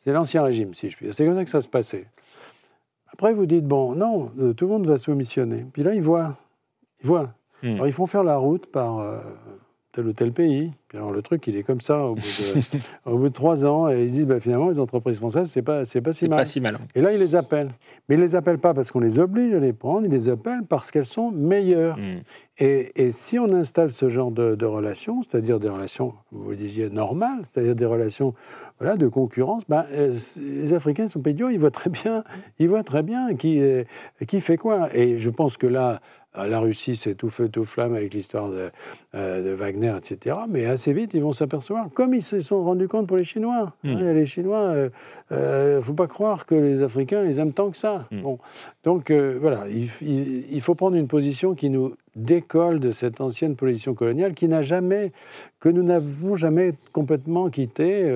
[0.05, 1.14] c'est l'ancien régime, si je puis dire.
[1.14, 2.07] C'est comme ça que ça se passait.
[3.12, 5.66] Après, vous dites, bon, non, tout le monde va soumissionner.
[5.73, 6.37] Puis là, ils voient.
[7.03, 7.31] Ils voient.
[7.62, 7.75] Hmm.
[7.75, 9.03] Alors, ils font faire la route par
[9.92, 10.72] tel ou tel pays.
[10.88, 12.79] Puis alors le truc, il est comme ça au bout de,
[13.11, 15.85] au bout de trois ans, et ils disent bah, finalement, les entreprises françaises, c'est pas,
[15.85, 16.38] c'est pas si mal.
[16.38, 16.79] pas si mal.
[16.94, 17.70] Et là, ils les appellent.
[18.09, 20.29] Mais ils ne les appellent pas parce qu'on les oblige à les prendre, ils les
[20.29, 21.96] appellent parce qu'elles sont meilleures.
[21.96, 22.20] Hmm.
[22.59, 26.90] Et, et, si on installe ce genre de, de relations, c'est-à-dire des relations, vous disiez,
[26.90, 28.35] normales, c'est-à-dire des relations
[28.79, 32.22] voilà, de concurrence, ben, euh, les Africains sont pédiaux, ils voient très bien,
[32.59, 33.85] ils voient très bien qui, euh,
[34.26, 34.94] qui fait quoi.
[34.94, 36.00] Et je pense que là,
[36.37, 38.71] la Russie, c'est tout feu, tout flamme avec l'histoire de,
[39.14, 40.37] euh, Wagner, etc.
[40.49, 43.73] Mais assez vite, ils vont s'apercevoir, comme ils se sont rendus compte pour les Chinois.
[43.83, 43.97] Hmm.
[43.97, 44.90] Hein, les Chinois, il
[45.33, 48.07] euh, ne faut pas croire que les Africains les aiment tant que ça.
[48.11, 48.23] Hmm.
[48.23, 48.38] Bon.
[48.85, 54.35] Donc voilà, il, faut prendre une position qui nous décolle de cette ancienne position coloniale
[54.35, 55.12] qui n'a jamais,
[55.59, 58.11] que nous n'avons jamais complètement quitté.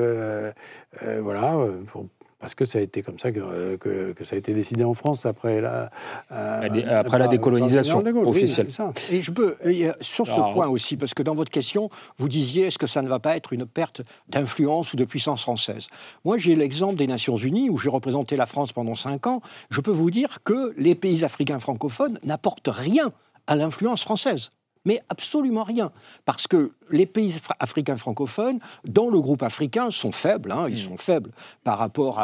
[1.02, 1.56] voilà,
[1.88, 2.06] pour,
[2.44, 4.92] parce que ça a été comme ça que, euh, que, ça a été décidé en
[4.92, 5.90] France après la,
[6.30, 8.68] euh, après la décolonisation officielle.
[9.10, 9.56] Et je peux,
[10.02, 13.08] sur ce point aussi, parce que dans votre question, vous disiez est-ce que ça ne
[13.08, 15.86] va pas être une perte d'influence ou de puissance française?
[16.26, 19.40] Moi, j'ai l'exemple des Nations Unies, où j'ai représenté la France pendant cinq ans.
[19.70, 23.10] Je peux vous dire que les pays africains francophones n'apportent rien
[23.46, 24.50] à l'influence française
[24.84, 25.90] mais absolument rien.
[26.24, 30.52] Parce que les pays africains francophones, dans le groupe africain, sont faibles.
[30.52, 30.88] Hein, ils mm.
[30.88, 31.30] sont faibles
[31.62, 32.20] par rapport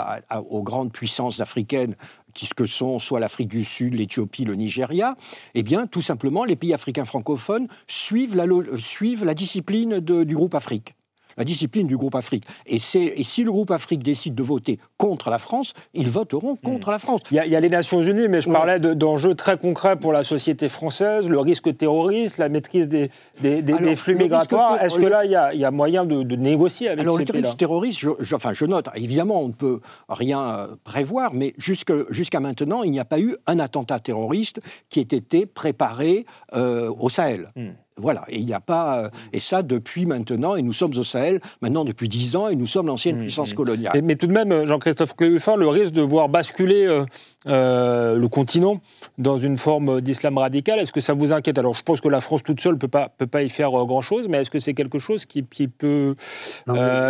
[0.50, 1.96] aux grandes puissances africaines
[2.34, 5.16] qui que sont soit l'Afrique du Sud, l'Éthiopie, le Nigeria,
[5.54, 8.46] eh bien, tout simplement, les pays africains francophones suivent la,
[8.76, 10.94] suivent la discipline du groupe Afrique.
[11.40, 12.44] La discipline du groupe Afrique.
[12.66, 16.90] Et, et si le groupe Afrique décide de voter contre la France, ils voteront contre
[16.90, 17.22] la France.
[17.30, 20.68] Il y, a, les Nations Unies, mais je parlais d'enjeux très concrets pour la société
[20.68, 24.84] française, le risque terroriste, la maîtrise des, des, flux migratoires.
[24.84, 27.24] Est-ce que là, il y, a, il y, a, moyen de, négocier avec Alors, le
[27.24, 32.40] risque terroriste, je, enfin, je note, évidemment, on ne peut rien euh, prévoir, mais jusqu'à
[32.40, 37.08] maintenant, il n'y a pas eu un attentat terroriste qui ait été préparé euh, au
[37.08, 37.48] Sahel.
[37.56, 37.70] Hmm.
[38.00, 39.04] Voilà, et il n'y a pas.
[39.04, 42.56] Euh, et ça depuis maintenant, et nous sommes au Sahel maintenant depuis dix ans, et
[42.56, 43.56] nous sommes l'ancienne mmh, puissance mmh.
[43.56, 44.02] coloniale.
[44.02, 47.04] Mais, tout de même, Jean-Christophe Cléuffin, le risque de voir basculer euh,
[47.46, 48.80] euh, le continent
[49.18, 51.58] dans une forme d'islam radical, est-ce que ça vous inquiète?
[51.58, 53.70] Alors, je pense que la France toute seule ne peut pas, peut pas y faire
[53.70, 56.14] grand-chose, mais est-ce que c'est quelque chose qui, qui peut,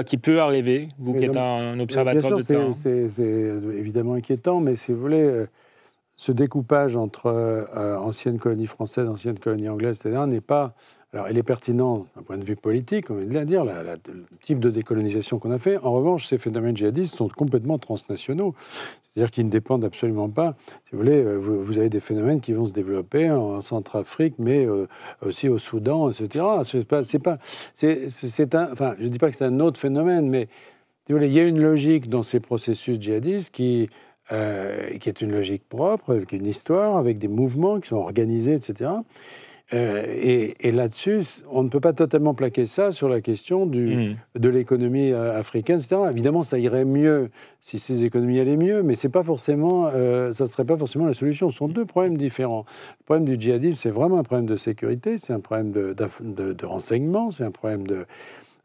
[0.06, 3.08] qui peut arriver, vous qui êtes un, observateur de terrain C'est
[3.78, 5.46] évidemment inquiétant, mais si vous voulez
[6.20, 10.74] ce découpage entre euh, ancienne colonie française, ancienne colonie anglaise, etc., n'est pas.
[11.14, 13.96] Alors, il est pertinent d'un point de vue politique, on vient de le dire, le
[14.42, 15.78] type de décolonisation qu'on a fait.
[15.78, 18.54] En revanche, ces phénomènes djihadistes sont complètement transnationaux,
[19.02, 20.56] c'est-à-dire qu'ils ne dépendent absolument pas.
[20.84, 24.66] Si vous voulez, euh, vous, avez des phénomènes qui vont se développer en Centrafrique, mais
[24.66, 24.88] euh,
[25.22, 26.44] aussi au Soudan, etc.
[26.64, 27.38] C'est pas, c'est pas,
[27.74, 28.08] c'est,
[28.54, 30.48] enfin, je ne dis pas que c'est un autre phénomène, mais
[31.06, 33.88] si vous voulez, il y a une logique dans ces processus djihadistes qui
[34.32, 38.54] euh, qui est une logique propre, avec une histoire, avec des mouvements qui sont organisés,
[38.54, 38.90] etc.
[39.72, 40.04] Euh,
[40.60, 44.16] et, là-dessus, on ne peut pas totalement plaquer ça sur la question du, mm.
[44.38, 46.02] de l'économie euh, africaine, etc.
[46.12, 50.48] Évidemment, ça irait mieux si ces économies allaient mieux, mais c'est pas forcément, ça ne
[50.48, 51.50] serait pas forcément la solution.
[51.50, 52.64] Ce sont deux problèmes différents.
[53.00, 56.66] Le problème du djihadisme, c'est vraiment un problème de sécurité, c'est un problème de, de,
[56.66, 58.06] renseignement, c'est un problème de,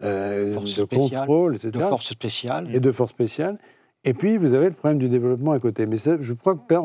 [0.02, 1.72] de contrôle, etc.
[1.72, 2.70] De force spéciale.
[2.72, 3.58] Et de force spéciale.
[4.06, 5.88] Et puis, vous avez le problème du développement à côté.
[5.88, 6.76] Mais je crois que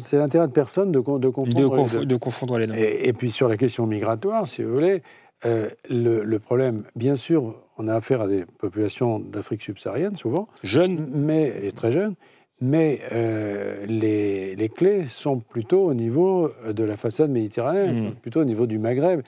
[0.00, 2.74] c'est l'intérêt de personne de, de confondre, de, confondre les deux.
[2.74, 5.02] Et, puis, sur la question migratoire, si vous voulez,
[5.46, 10.48] euh, le, problème, bien sûr, on a affaire à des populations d'Afrique subsaharienne, souvent.
[10.64, 11.08] Jeunes.
[11.14, 12.14] Mais, et très jeunes.
[12.60, 18.14] Mais euh, les, les, clés sont plutôt au niveau de la façade méditerranéenne, mmh.
[18.16, 19.22] plutôt au niveau du Maghreb.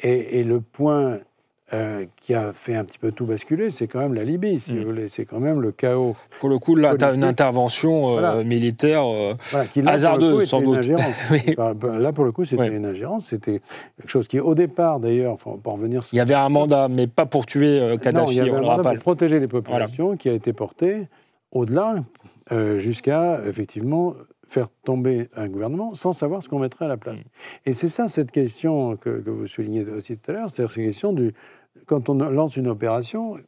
[0.00, 1.18] Et, et, le point
[1.74, 4.72] euh, qui a fait un petit peu tout basculer, c'est quand même la Libye, si
[4.72, 4.78] mm.
[4.78, 5.08] vous voulez.
[5.08, 6.16] C'est quand même le chaos.
[6.40, 9.34] Pour le coup, là, tu as une intervention euh, militaire euh,
[9.84, 10.78] hasardeuse, sans doute.
[11.58, 13.26] Là, pour le coup, c'était une ingérence.
[13.26, 13.60] C'était
[13.98, 16.02] quelque chose qui, au départ, d'ailleurs, pour revenir...
[16.12, 18.62] Il y avait un mandat, mais pas pour tuer Kadhafi, non, il y avait un
[18.62, 21.06] mandat pour protéger les populations, qui a été porté
[21.52, 21.96] au-delà,
[22.78, 24.14] jusqu'à, effectivement,
[24.48, 27.16] faire tomber un gouvernement sans savoir ce qu'on mettrait à la place.
[27.16, 27.22] Mm.
[27.66, 30.84] Et c'est ça, cette question que, que, vous soulignez aussi tout à l'heure, c'est-à-dire cette
[30.84, 31.34] question du,
[31.86, 33.38] quand on lance une opération,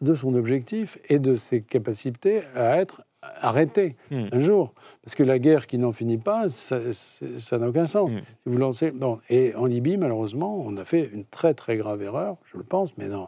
[0.00, 4.26] de son objectif et de ses capacités à être arrêté hmm.
[4.32, 4.72] un jour.
[5.02, 8.10] Parce que la guerre qui n'en finit pas, ça n'a aucun sens.
[8.10, 8.92] Si vous lancez...
[9.30, 12.96] Et en Libye, malheureusement, on a fait une très très grave erreur, je le pense,
[12.98, 13.26] mais non,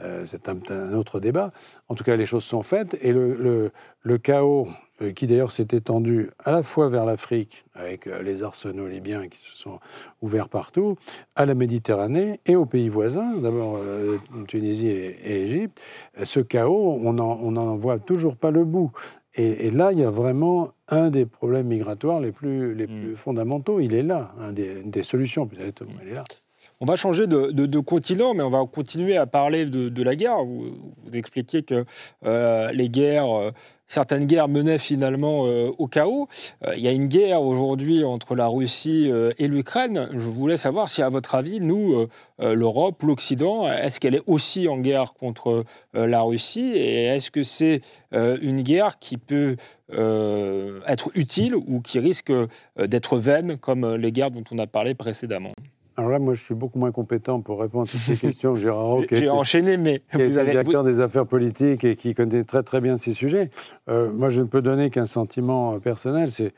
[0.00, 1.52] euh, c'est un, autre débat.
[1.88, 4.68] En tout cas, les choses sont faites et le, le chaos
[5.02, 9.28] euh, qui d'ailleurs s'est étendu à la fois vers l'Afrique, avec euh, les arsenaux libyens
[9.28, 9.80] qui se sont
[10.22, 10.96] ouverts partout,
[11.36, 13.80] à la Méditerranée et aux pays voisins, d'abord
[14.46, 15.80] Tunisie et, Égypte.
[16.22, 18.92] Ce chaos, on n'en voit toujours pas le bout.
[19.34, 23.16] Et, là, il y a vraiment un des problèmes migratoires les plus, les plus mm.
[23.16, 23.78] fondamentaux.
[23.78, 26.24] Il est là, un des, une des solutions, peut-être, il est là.
[26.80, 30.44] On va changer de, continent, mais on va continuer à parler de, la guerre.
[30.44, 30.72] Vous,
[31.12, 31.84] expliquiez que
[32.72, 33.52] les guerres
[33.88, 36.28] certaines guerres menaient finalement euh, au chaos.
[36.64, 40.08] Euh, il y a une guerre aujourd'hui entre la Russie euh, et l'Ukraine.
[40.12, 42.06] Je voulais savoir si, à votre avis, nous,
[42.38, 46.72] l'Europe, l'Occident, est-ce qu'elle est aussi en guerre contre la Russie?
[46.74, 47.80] Et est-ce que c'est
[48.12, 49.56] une guerre qui peut
[49.90, 52.32] être utile ou qui risque
[52.76, 55.52] d'être vaine, comme les guerres dont on a parlé précédemment?
[55.98, 58.60] Alors là, moi, je suis beaucoup moins compétent pour répondre à toutes ces questions que
[58.60, 60.52] Gérard J'ai enchaîné, mais qui vous avez...
[60.52, 63.50] directeur des affaires politiques et qui connaît très très bien ces sujets.
[63.88, 66.54] Euh, moi, je ne peux donner qu'un sentiment euh, personnel, c'est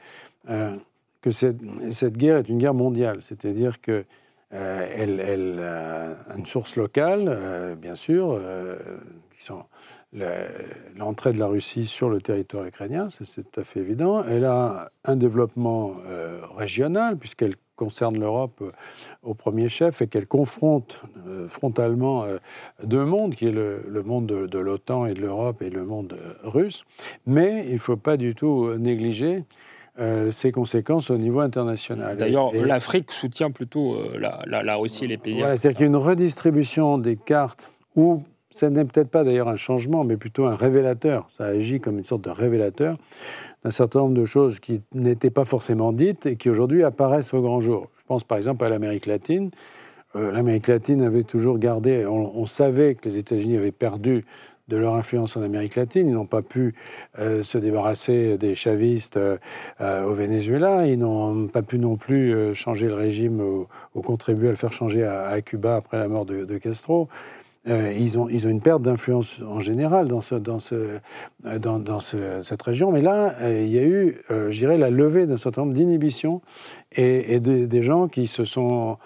[0.50, 0.76] euh,
[1.22, 1.56] que cette,
[1.90, 3.20] cette, guerre est une guerre mondiale.
[3.22, 4.04] C'est-à-dire que
[4.50, 8.36] elle, elle, a une source locale, bien sûr,
[9.32, 9.62] qui sont
[10.96, 14.24] l'entrée de la Russie sur le territoire ukrainien, c'est tout à fait évident.
[14.28, 15.94] Elle a un développement
[16.56, 18.70] régional, puisqu'elle concerne l'Europe euh,
[19.22, 22.36] au premier chef et qu'elle confronte euh, frontalement euh,
[22.84, 26.14] deux mondes, qui est le, monde de, l'OTAN et de l'Europe et le monde
[26.44, 26.84] russe.
[27.26, 29.44] Mais il ne faut pas du tout négliger
[30.30, 32.16] ses conséquences au niveau international.
[32.16, 35.38] D'ailleurs, l'Afrique soutient plutôt la, Russie et les pays.
[35.38, 39.48] Voilà, c'est-à-dire qu'il y a une redistribution des cartes où ce n'est peut-être pas d'ailleurs
[39.48, 41.28] un changement, mais plutôt un révélateur.
[41.30, 42.96] Ça agit comme une sorte de révélateur
[43.64, 47.42] d'un certain nombre de choses qui n'étaient pas forcément dites et qui aujourd'hui apparaissent au
[47.42, 47.88] grand jour.
[47.98, 49.50] Je pense par exemple à l'Amérique latine,
[50.16, 54.24] euh, l'Amérique latine avait toujours gardé, on, savait que les États-Unis avaient perdu
[54.66, 56.08] de leur influence en Amérique latine.
[56.08, 56.74] Ils n'ont pas pu
[57.18, 59.18] euh, se débarrasser des chavistes
[59.80, 60.86] au Venezuela.
[60.86, 63.66] Ils n'ont pas pu non plus changer le régime ou,
[64.02, 67.08] contribuer à le faire changer à, Cuba après la mort de Castro.
[67.68, 70.98] Euh, ils, ont, ils ont une perte d'influence en général dans, ce, dans, ce,
[71.58, 72.90] dans, dans cette région.
[72.90, 75.74] Mais là, euh, il y a eu, euh, je dirais, la levée d'un certain nombre
[75.74, 76.40] d'inhibitions
[76.92, 78.98] et, des gens qui se sont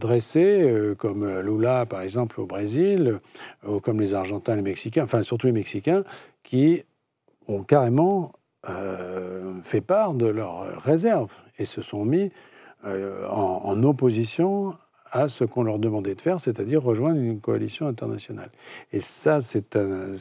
[0.00, 3.20] dressés, comme Lula, par exemple, au Brésil,
[3.68, 6.02] ou comme les Argentins, les Mexicains, enfin surtout les Mexicains,
[6.42, 6.82] qui
[7.46, 8.32] ont carrément
[9.62, 12.30] fait part de leurs réserves et se sont mis
[12.86, 14.72] en opposition
[15.12, 18.50] à ce qu'on leur demandait de faire, c'est-à-dire rejoindre une coalition internationale.
[18.92, 20.14] Et ça, c'est un,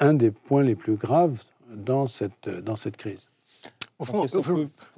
[0.00, 3.28] un, des points les plus graves dans cette, dans cette crise.
[4.00, 4.26] Au fond,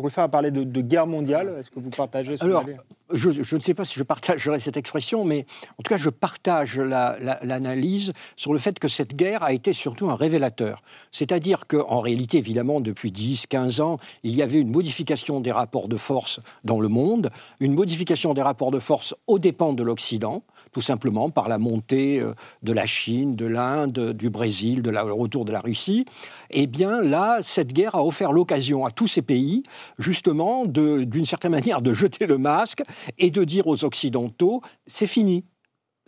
[0.08, 2.64] faire parler de, guerre mondiale, est-ce que vous partagez ce Alors,
[3.12, 5.44] je, je, ne sais pas si je partagerai cette expression, mais
[5.78, 10.08] en tout cas, je partage l'analyse sur le fait que cette guerre a été surtout
[10.08, 10.78] un révélateur.
[11.12, 15.88] C'est-à-dire qu'en réalité, évidemment, depuis 10, 15 ans, il y avait une modification des rapports
[15.88, 17.30] de force dans le monde,
[17.60, 20.42] une modification des rapports de force aux dépens de l'Occident
[20.76, 25.04] tout simplement par la montée euh, de la Chine, de l'Inde, du Brésil, de la,
[25.04, 26.04] retour de la Russie,
[26.50, 29.62] eh bien là, cette guerre a offert l'occasion à tous ces pays,
[29.98, 32.82] justement, d'une certaine manière, de jeter le masque
[33.16, 35.46] et de dire aux Occidentaux, c'est fini.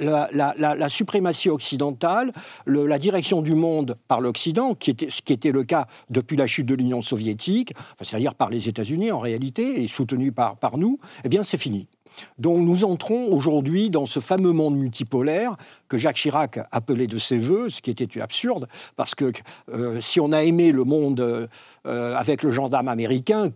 [0.01, 2.33] La, suprématie occidentale,
[2.67, 6.47] la direction du monde par l'Occident, qui était, ce qui était le cas depuis la
[6.47, 10.99] chute de l'Union soviétique, c'est-à-dire par les États-Unis en réalité, et soutenu par, par nous,
[11.25, 11.89] eh bien c'est fini.
[12.39, 15.57] Donc nous entrons aujourd'hui dans ce fameux monde multipolaire
[15.89, 19.33] que Jacques Chirac appelait de ses voeux, ce qui était absurde, parce que
[19.73, 23.51] euh, si on a aimé le monde euh, avec le gendarme américain,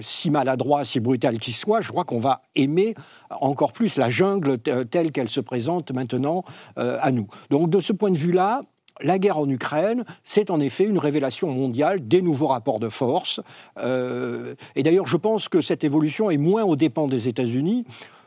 [0.00, 2.94] si maladroit, si brutal qu'il soit, je crois qu'on va aimer
[3.40, 6.44] encore plus la jungle telle qu'elle se présente maintenant
[6.78, 7.26] euh, à nous.
[7.50, 8.62] Donc de ce point de vue-là,
[9.00, 13.40] la guerre en Ukraine, c'est en effet une révélation mondiale des nouveaux rapports de force.
[13.78, 17.84] Euh, et d'ailleurs, je pense que cette évolution est moins aux dépens des États-Unis.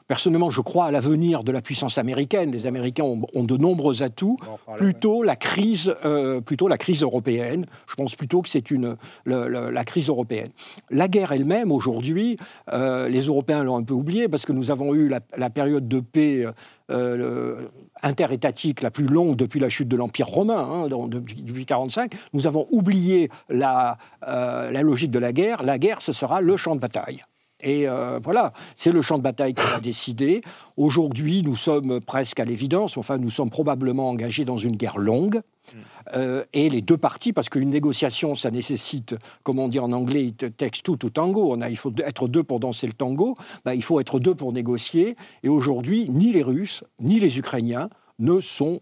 [0.10, 2.52] Personnellement, je crois à l'avenir de la puissance américaine.
[2.52, 4.38] Les Américains ont, de nombreux atouts.
[4.76, 7.68] Plutôt la crise, euh, plutôt la crise européenne.
[7.88, 10.50] Je pense plutôt que c'est une la crise européenne.
[10.90, 12.38] La guerre elle-même aujourd'hui,
[12.74, 16.00] euh, les Européens l'ont un peu oublié parce que nous avons eu la, période de
[16.00, 16.44] paix.
[16.90, 17.68] Euh,
[18.02, 22.66] interétatique la plus longue depuis la chute de l'Empire romain, hein, depuis 1945, nous avons
[22.72, 25.64] oublié la, la logique de la guerre.
[25.64, 27.26] La guerre, ce sera le champ de bataille.
[27.62, 30.42] Et euh, voilà, c'est le champ de bataille qu'on a décidé.
[30.78, 35.42] Aujourd'hui, nous sommes presque à l'évidence, enfin, nous sommes probablement engagés dans une guerre longue.
[36.16, 40.26] Euh, et les deux parties, parce qu'une négociation, ça nécessite, comme on dit en anglais,
[40.26, 41.52] it takes two to tango.
[41.54, 43.36] On a, il faut être deux pour danser le tango.
[43.66, 45.16] Ben, il faut être deux pour négocier.
[45.44, 48.82] Et aujourd'hui, ni les Russes, ni les Ukrainiens ne sont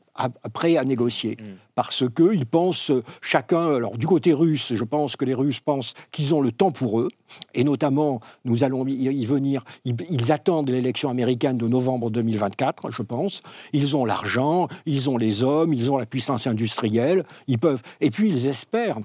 [0.54, 1.38] prêts à négocier.
[1.39, 1.43] Mm.
[1.76, 6.34] Parce qu'ils pensent chacun, alors du côté russe, je pense que les Russes pensent qu'ils
[6.34, 7.08] ont le temps pour eux,
[7.54, 13.43] et notamment, nous allons y venir, ils, attendent l'élection américaine de novembre 2024, je pense.
[13.73, 18.10] Ils ont l'argent, ils ont les hommes, ils ont la puissance industrielle, ils peuvent, et
[18.10, 19.00] puis ils espèrent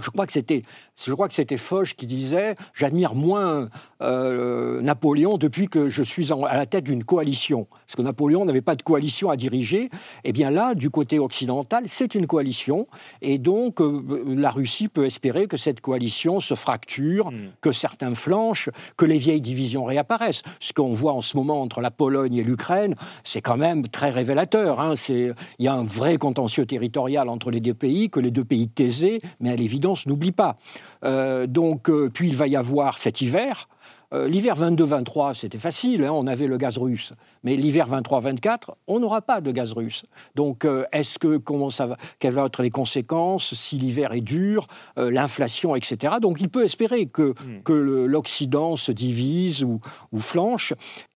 [0.00, 0.62] je crois que c'était,
[1.02, 3.68] je crois que c'était Foch qui disait j'admire moins
[4.02, 7.66] euh, Napoléon depuis que je suis à la tête d'une coalition.
[7.86, 9.90] Parce que Napoléon n'avait pas de coalition à diriger.
[10.24, 12.86] Eh bien là, du côté occidental, c'est une coalition,
[13.22, 17.52] et donc euh, la Russie peut espérer que cette coalition se fracture, hmm.
[17.60, 20.42] que certains flanchent, que les vieilles divisions réapparaissent.
[20.60, 24.10] Ce qu'on voit en ce moment entre la Pologne et l'Ukraine, c'est quand même très
[24.10, 24.80] révélateur.
[24.80, 24.94] Hein.
[25.08, 28.68] il y a un vrai contentieux territorial entre les deux pays que les deux pays
[28.68, 29.56] taisaient, mais à
[30.06, 30.56] n'oublie pas.
[31.04, 33.68] Euh, donc, euh, puis il va y avoir cet hiver.
[34.14, 37.12] Euh, l'hiver 22-23, c'était facile, hein, on avait le gaz russe.
[37.44, 40.04] Mais l'hiver 23-24, on n'aura pas de gaz russe.
[40.34, 44.66] Donc, est-ce que comment ça va Quelles vont être les conséquences si l'hiver est dur,
[44.96, 46.14] l'inflation, etc.
[46.22, 47.62] Donc, il peut espérer que, hmm.
[47.64, 49.78] que l'Occident se divise ou,
[50.12, 50.72] ou flanche.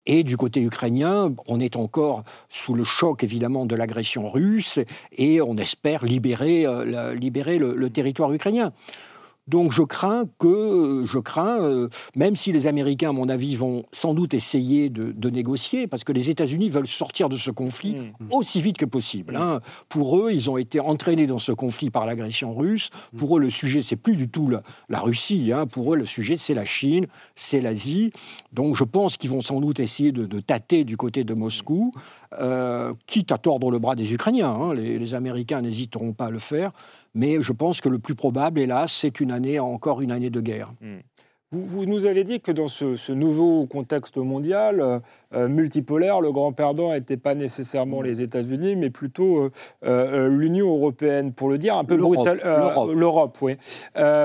[0.07, 4.81] Et du côté ukrainien, on est encore sous le choc évidemment de l'agression russe
[5.17, 8.73] et on espère libérer, euh, libérer le, territoire ukrainien.
[9.49, 13.85] Donc je crains que, je crains, euh, même si les Américains, à mon avis, vont
[13.93, 18.27] sans doute essayer de, négocier, parce que les États-Unis veulent sortir de ce conflit mmh.
[18.31, 19.35] aussi vite que possible.
[19.37, 19.61] Hein.
[19.89, 22.91] Pour eux, ils ont été entraînés dans ce conflit par l'agression russe.
[23.17, 24.51] Pour eux, le sujet, c'est plus du tout
[24.89, 25.51] la, Russie.
[25.53, 25.67] Hein.
[25.67, 28.13] Pour eux, le sujet, c'est la Chine, c'est l'Asie.
[28.53, 31.93] Donc je pense qu'ils vont sans doute essayer de, tâter du côté de Moscou,
[32.41, 34.51] euh, quitte à tordre le bras des Ukrainiens.
[34.51, 34.75] Hein.
[34.75, 36.73] les Américains n'hésiteront pas à le faire.
[37.15, 40.41] Mais je pense que le plus probable, hélas, c'est une année, encore une année de
[40.41, 40.73] guerre.
[40.81, 41.01] Hmm.
[41.55, 45.01] Vous, nous avez dit que dans ce, nouveau contexte mondial euh,
[45.35, 49.51] euh, multipolaire, le grand perdant n'était pas nécessairement les États-Unis, mais plutôt
[49.85, 52.87] euh, l'Union européenne, pour le dire un peu brutalement.
[52.87, 53.57] L'Europe, oui.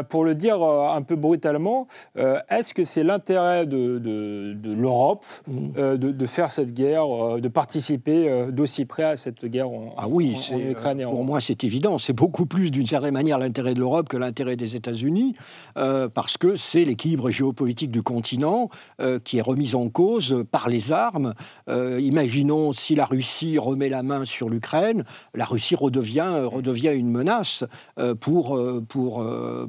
[0.07, 5.97] pour le dire un peu brutalement, est-ce que c'est l'intérêt de, l'Europe mm.
[5.97, 10.37] de, faire cette guerre, de participer d'aussi près à cette guerre en, ah oui,
[10.69, 11.97] Ukraine Pour moi, c'est évident.
[11.97, 15.35] C'est beaucoup plus, d'une certaine manière, l'intérêt de l'Europe que l'intérêt des États-Unis,
[15.75, 18.69] parce que c'est l'équilibre géopolitique du continent
[19.01, 21.33] euh, qui est remise en cause par les armes.
[21.69, 25.03] Euh, imaginons si la Russie remet la main sur l'Ukraine,
[25.33, 27.63] la Russie redevient, redevient une menace
[27.99, 29.25] euh, pour, pour,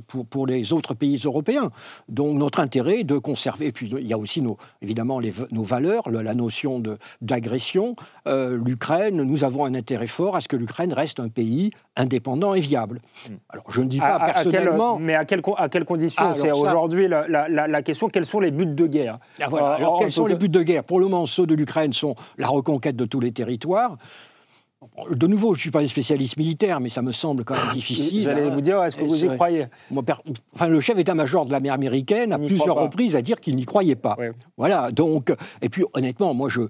[0.06, 1.70] pour, pour, les autres pays européens.
[2.08, 5.32] Donc notre intérêt est de conserver, et puis il y a aussi nos, évidemment les,
[5.52, 6.82] nos valeurs, la notion
[7.20, 7.96] d'agression.
[8.26, 12.60] L'Ukraine, nous avons un intérêt fort à ce que l'Ukraine reste un pays indépendant et
[12.60, 13.00] viable.
[13.28, 13.34] Hmm.
[13.50, 14.98] Alors je ne dis pas personnellement...
[14.98, 18.50] mais à, quelles à quelles conditions ah, C'est aujourd'hui la, la, question quels sont les
[18.50, 19.18] buts de guerre?
[19.40, 20.84] Ah, euh, Alors, quels sont les buts de guerre?
[20.84, 23.96] Pour le moment, ceux de l'Ukraine sont la reconquête de tous les territoires.
[25.10, 27.72] De nouveau, je ne suis pas un spécialiste militaire, mais ça me semble quand même
[27.74, 28.22] difficile.
[28.22, 28.50] J'allais hein.
[28.50, 29.66] vous dire, est-ce que vous y croyez?
[30.54, 33.96] Enfin, Le chef d'état-major de l'armée américaine a plusieurs reprises à dire qu'il n'y croyait
[33.96, 34.16] pas.
[34.56, 35.32] Voilà, donc,
[35.62, 36.62] et puis honnêtement, moi, je,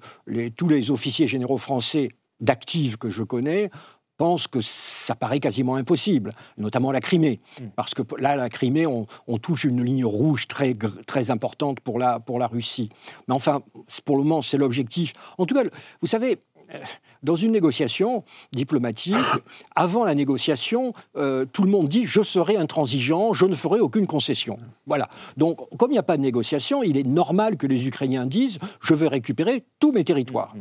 [0.57, 2.09] tous les officiers généraux français
[2.41, 3.70] d'actifs que je connais
[4.19, 7.41] pense que ça paraît quasiment impossible, notamment la Crimée.
[7.61, 7.69] Hmm.
[7.77, 9.07] Parce que là, la Crimée, on,
[9.39, 10.75] touche une ligne rouge très,
[11.07, 12.91] très importante pour la, pour la Russie.
[13.29, 13.62] Mais enfin,
[14.05, 15.12] pour le moment, c'est l'objectif.
[15.39, 15.62] En tout cas,
[16.03, 16.39] vous savez,
[16.75, 16.79] euh,
[17.23, 19.16] dans une négociation diplomatique,
[19.77, 24.07] avant la négociation, euh, tout le monde dit je serai intransigeant, je ne ferai aucune
[24.07, 24.59] concession.
[24.87, 25.09] Voilà.
[25.37, 28.59] Donc, comme il n'y a pas de négociation, il est normal que les Ukrainiens disent
[28.81, 30.55] je vais récupérer tous mes territoires.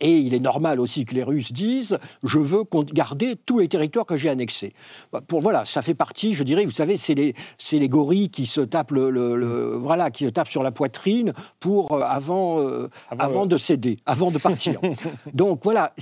[0.00, 4.06] Et il est normal aussi que les Russes disent je veux garder tous les territoires
[4.06, 4.72] que j'ai annexés.
[5.12, 7.34] Bah, pour, voilà, ça fait partie, je dirais, vous savez, c'est les,
[7.72, 12.02] les gorilles qui se tapent le, voilà, qui se tapent sur la poitrine pour euh,
[12.02, 14.80] avant, euh, avant, de céder, avant de partir.
[15.34, 15.94] Donc voilà,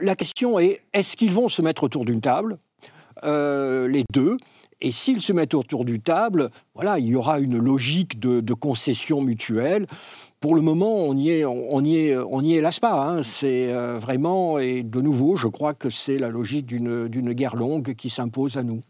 [0.00, 2.58] la question est est-ce qu'ils vont se mettre autour d'une table,
[3.24, 4.36] euh, les deux?
[4.82, 8.54] Et s'ils se mettent autour d'une table, voilà, il y aura une logique de, de
[8.54, 9.86] concession mutuelle
[10.46, 13.08] pour le moment, on y est, on y est, on y hélas pas.
[13.08, 13.24] Hein.
[13.24, 17.96] C'est euh, vraiment, et de nouveau, je crois que c'est la logique d'une guerre longue
[17.96, 18.80] qui s'impose à nous.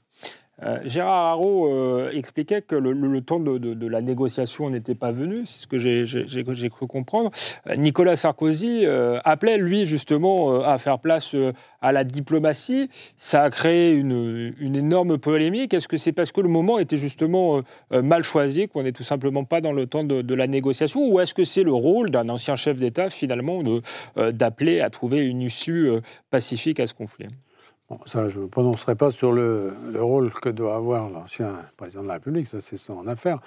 [0.62, 5.62] Euh, Gérard Haro euh, expliquait que le, temps de, la négociation n'était pas venu, c'est
[5.62, 7.30] ce que j'ai cru comprendre.
[7.76, 8.86] Nicolas Sarkozy
[9.24, 11.34] appelait, lui, justement, à faire place
[11.82, 12.88] à la diplomatie.
[13.16, 15.74] Ça a créé une, énorme polémique.
[15.74, 19.44] Est-ce que c'est parce que le moment était justement mal choisi, qu'on n'est tout simplement
[19.44, 22.56] pas dans le temps de, la négociation, ou est-ce que c'est le rôle d'un ancien
[22.56, 23.62] chef d'État, finalement,
[24.16, 25.90] d'appeler à trouver une issue
[26.30, 27.26] pacifique à ce conflit?
[28.06, 32.08] Ça, je ne me prononcerai pas sur le, rôle que doit avoir l'ancien président de
[32.08, 33.38] la République, ça c'est son affaire.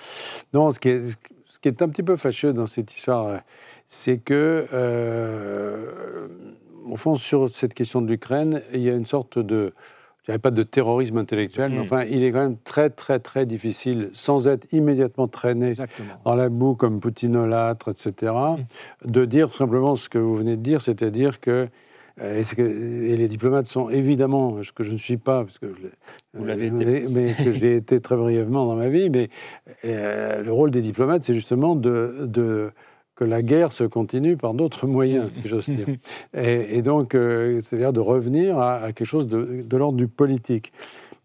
[0.54, 3.42] Non, ce qui, est, ce qui est un petit peu fâcheux dans cette histoire,
[3.86, 6.28] c'est que, euh,
[6.90, 9.74] au fond, sur cette question de l'Ukraine, il y a une sorte de,
[10.22, 11.82] je dirais pas de terrorisme intellectuel, mais mm.
[11.82, 15.74] enfin, il est quand même très, très, très difficile, sans être immédiatement traîné
[16.24, 19.12] dans la boue comme poutinolâtre, etc., mm.
[19.12, 21.68] de dire simplement ce que vous venez de dire, c'est-à-dire que
[22.22, 25.68] euh, et, les diplomates sont évidemment, ce que je ne suis pas, parce que
[26.34, 27.08] Vous l'avez été.
[27.10, 29.30] mais que j'ai été très brièvement dans ma vie, mais
[29.86, 32.72] euh, le rôle des diplomates, c'est justement de, de,
[33.16, 35.88] que la guerre se continue par d'autres moyens, si j'ose dire.
[36.34, 40.72] Et, donc, euh, c'est-à-dire de revenir à, à, quelque chose de, de l'ordre du politique.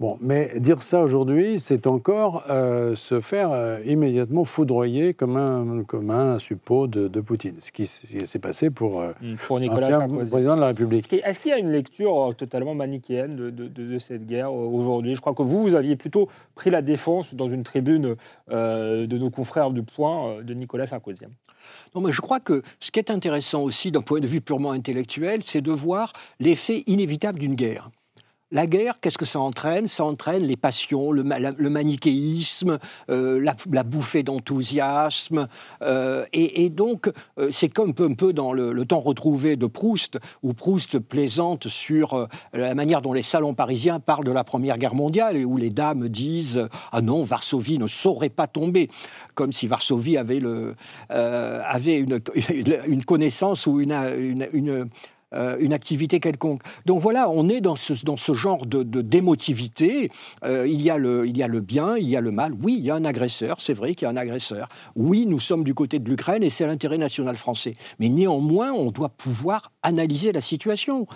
[0.01, 5.85] Bon, mais dire ça aujourd'hui, c'est encore euh, se faire euh, immédiatement foudroyer comme un,
[5.85, 10.31] comme un suppôt de, Poutine, ce qui, s'est passé pour, euh, mm, pour Nicolas Sarkozy,
[10.31, 11.13] président de la République.
[11.13, 15.15] Est-ce qu'il y a une lecture totalement manichéenne de, de, cette guerre aujourd'hui?
[15.15, 18.17] Je crois que vous, vous aviez plutôt pris la défense dans une tribune
[18.51, 21.25] de nos confrères du Point de Nicolas Sarkozy.
[21.95, 24.73] Non, mais je crois que ce qui est intéressant aussi d'un point de vue purement
[24.73, 27.91] intellectuel, c'est de voir l'effet inévitable d'une guerre.
[28.55, 29.89] La guerre, qu'est-ce que ça entraîne?
[29.89, 32.79] Ça entraîne les passions, le, manichéisme,
[33.11, 35.49] euh, la, bouffée d'enthousiasme.
[35.83, 40.55] Euh, et, donc, euh, c'est comme un peu, dans le, temps retrouvé de Proust, où
[40.55, 45.37] Proust plaisante sur la manière dont les salons parisiens parlent de la Première Guerre mondiale,
[45.37, 48.87] et où les dames disent Ah non, Varsovie ne saurait pas tomber.
[49.35, 50.39] Comme si Varsovie avait,
[51.99, 54.89] une, connaissance ou une
[55.35, 56.63] euh, une activité quelconque.
[56.87, 60.11] Donc voilà, on est dans ce, dans ce genre de, d'émotivité.
[60.45, 62.53] Euh, il, y a le, il y a le bien, il y a le mal.
[62.63, 64.69] Oui, il y a un agresseur, c'est vrai qu'il y a un agresseur.
[64.97, 67.73] Oui, nous sommes du côté de l'Ukraine et c'est l'intérêt national français.
[67.99, 71.07] Mais néanmoins, on doit pouvoir analyser la situation.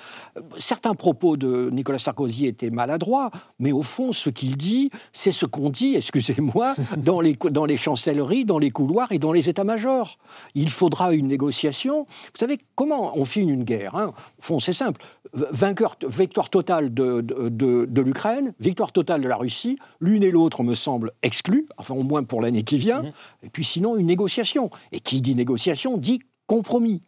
[0.59, 5.47] Certains propos de Nicolas Sarkozy étaient maladroits, mais au fond, ce qu'il dit, c'est ce
[5.47, 10.19] qu'on dit, excusez-moi, dans les, dans les chancelleries, dans les couloirs et dans les états-majors.
[10.55, 12.05] Il faudra une négociation.
[12.05, 14.08] Vous savez, comment on finit une guerre hein?
[14.11, 15.01] Au fond, c'est simple.
[15.33, 20.63] Vainqueur, victoire totale de, de, de, l'Ukraine, victoire totale de la Russie, l'une et l'autre
[20.63, 23.13] me semblent exclues, enfin au moins pour l'année qui vient, mmh.
[23.45, 24.71] et puis sinon une négociation.
[24.93, 27.03] Et qui dit négociation dit compromis.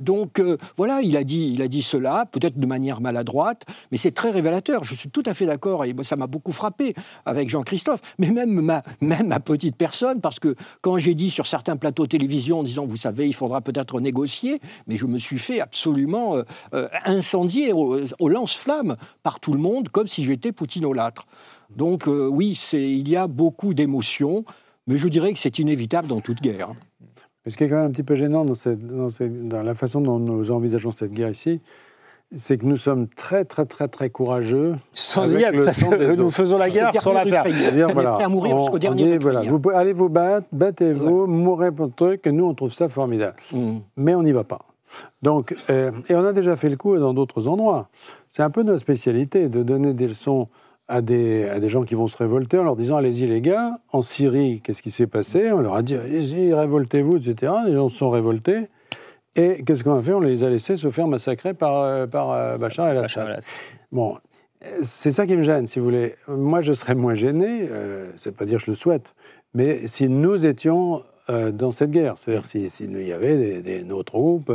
[0.00, 3.98] Donc euh, voilà, il a dit, il a dit cela, peut-être de manière maladroite, mais
[3.98, 4.84] c'est très révélateur.
[4.84, 8.60] Je suis tout à fait d'accord et ça m'a beaucoup frappé avec Jean-Christophe, mais même
[9.00, 12.96] ma, petite personne, parce que quand j'ai dit sur certains plateaux télévision en disant, vous
[12.96, 16.42] savez, il faudra peut-être négocier, mais je me suis fait absolument euh,
[16.74, 21.26] euh, incendier au, lance-flamme par tout le monde, comme si j'étais Poutinolâtre.
[21.70, 24.44] Donc oui, il y a beaucoup d'émotions,
[24.86, 26.72] mais je dirais que c'est inévitable dans toute guerre.
[27.46, 30.50] Ce qui est quand même un petit peu gênant dans, dans, la façon dont nous
[30.50, 31.60] envisageons cette guerre ici,
[32.34, 34.74] c'est que nous sommes très, très, très, très courageux.
[34.92, 37.44] Sans y être, parce que nous faisons la guerre sans la faire.
[37.92, 39.18] Voilà, à mourir jusqu'au dernier.
[39.18, 42.88] voilà, vous allez vous battre, battez-vous, mourrez pour le truc, et nous, on trouve ça
[42.88, 43.36] formidable.
[43.52, 43.76] Mm.
[43.96, 44.60] Mais on n'y va pas.
[45.22, 47.88] Donc, euh, et on a déjà fait le coup dans d'autres endroits.
[48.30, 50.48] C'est un peu notre spécialité de donner des leçons
[50.88, 53.78] à des, à des gens qui vont se révolter en leur disant Allez-y, les gars,
[53.92, 55.52] en Syrie, qu'est-ce qui s'est passé?
[55.52, 57.52] On leur a dit Allez-y, révoltez-vous, etc.
[57.66, 58.68] Les gens se sont révoltés.
[59.36, 62.30] Et qu'est-ce qu'on a fait On les a laissés se faire massacrer par, euh, par
[62.30, 63.40] euh, Bachar el-Assad.
[63.90, 64.16] Bon,
[64.82, 66.14] c'est ça qui me gêne, si vous voulez.
[66.28, 69.14] Moi, je serais moins gêné, euh, c'est pas dire que je le souhaite,
[69.54, 71.02] mais si nous étions
[71.54, 74.52] dans cette guerre, c'est-à-dire s'il si, y avait des, des, nos troupes,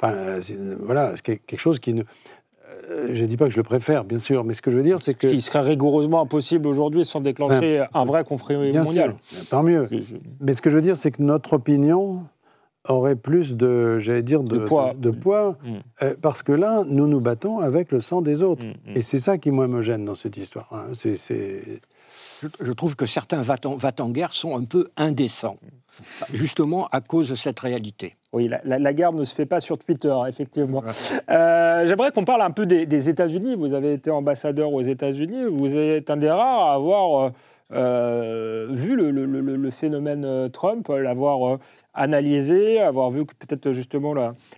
[0.00, 0.40] enfin,
[0.80, 2.04] voilà, quelque chose qui ne euh,
[3.12, 4.82] je ne dis pas que je le préfère, bien sûr, mais ce que je veux
[4.82, 5.28] dire, c'est que.
[5.28, 9.14] Ce qui serait rigoureusement impossible aujourd'hui sans déclencher un, vrai conflit mondial.
[9.50, 9.88] tant mieux.
[10.40, 12.24] Mais ce que je veux dire, c'est que notre opinion
[12.88, 15.74] aurait plus de, j'allais dire, de, poids, de, poids mm.
[16.02, 18.64] euh, parce que là, nous nous battons avec le sang des autres.
[18.64, 18.96] Mm, mm.
[18.96, 20.68] Et c'est ça qui, moi, me gêne dans cette histoire.
[20.72, 20.92] Hein.
[20.94, 21.80] C'est,
[22.60, 25.58] je, trouve que certains va-t-en-guerre sont un peu indécents,
[26.32, 28.16] justement à cause de cette réalité.
[28.32, 30.82] Oui, la, guerre ne se fait pas sur Twitter, effectivement.
[31.30, 33.56] Euh, j'aimerais qu'on parle un peu des, États-Unis.
[33.56, 35.44] Vous avez été ambassadeur aux États-Unis.
[35.50, 37.30] Vous êtes un des rares à avoir euh,
[37.74, 41.58] euh, vu le, phénomène Trump, l'avoir
[41.94, 44.14] analysé, avoir vu que peut-être justement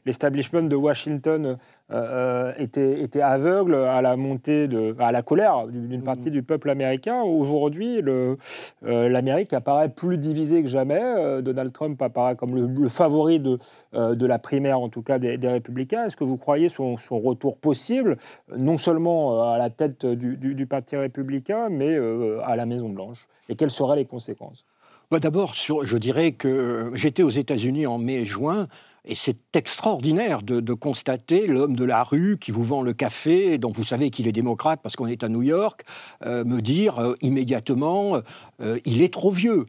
[0.07, 1.59] l'establishment de Washington
[1.91, 6.05] euh, était, était, aveugle à la montée de, à la colère d'une mm.
[6.05, 7.23] partie du peuple américain.
[7.23, 8.37] Aujourd'hui, euh,
[8.83, 11.01] l'Amérique apparaît plus divisée que jamais.
[11.03, 13.59] Euh, Donald Trump apparaît comme le, favori de,
[13.93, 16.05] de la primaire, en tout cas des, républicains.
[16.05, 18.17] Est-ce que vous croyez son, son, retour possible,
[18.57, 21.97] non seulement à la tête du, du parti républicain, mais
[22.45, 24.65] à la Maison Blanche Et quelles seraient les conséquences?
[25.11, 28.69] Bah, d'abord, je dirais que j'étais aux États-Unis en mai et juin.
[29.07, 33.71] Et c'est extraordinaire de, constater l'homme de la rue qui vous vend le café, dont
[33.71, 35.83] vous savez qu'il est démocrate parce qu'on est à New York,
[36.25, 38.21] euh, me dire euh, immédiatement
[38.61, 39.67] euh, il est trop vieux.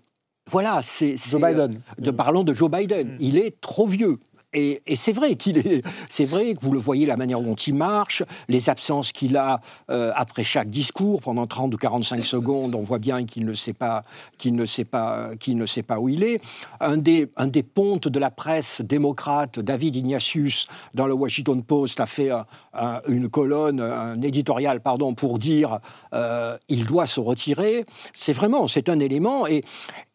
[0.50, 1.18] Voilà, c'est.
[1.18, 1.82] Joe Biden.
[1.98, 3.14] de, parlons de Joe Biden.
[3.14, 3.18] Mm.
[3.20, 4.20] Il est trop vieux.
[4.56, 7.76] Et, c'est vrai qu'il est, c'est vrai que vous le voyez la manière dont il
[7.76, 12.82] marche, les absences qu'il a euh, après chaque discours pendant 30 ou 45 secondes, on
[12.82, 14.04] voit bien qu'il ne sait pas,
[14.38, 16.42] qu'il ne sait pas, qu'il ne sait pas où il est.
[16.80, 22.00] Un des, un des pontes de la presse démocrate, David Ignatius, dans le Washington Post,
[22.00, 22.30] a fait
[23.08, 25.80] une colonne, un éditorial, pardon, pour dire
[26.14, 27.86] euh, il doit se retirer.
[28.14, 29.48] C'est vraiment, c'est un élément.
[29.48, 29.64] Et,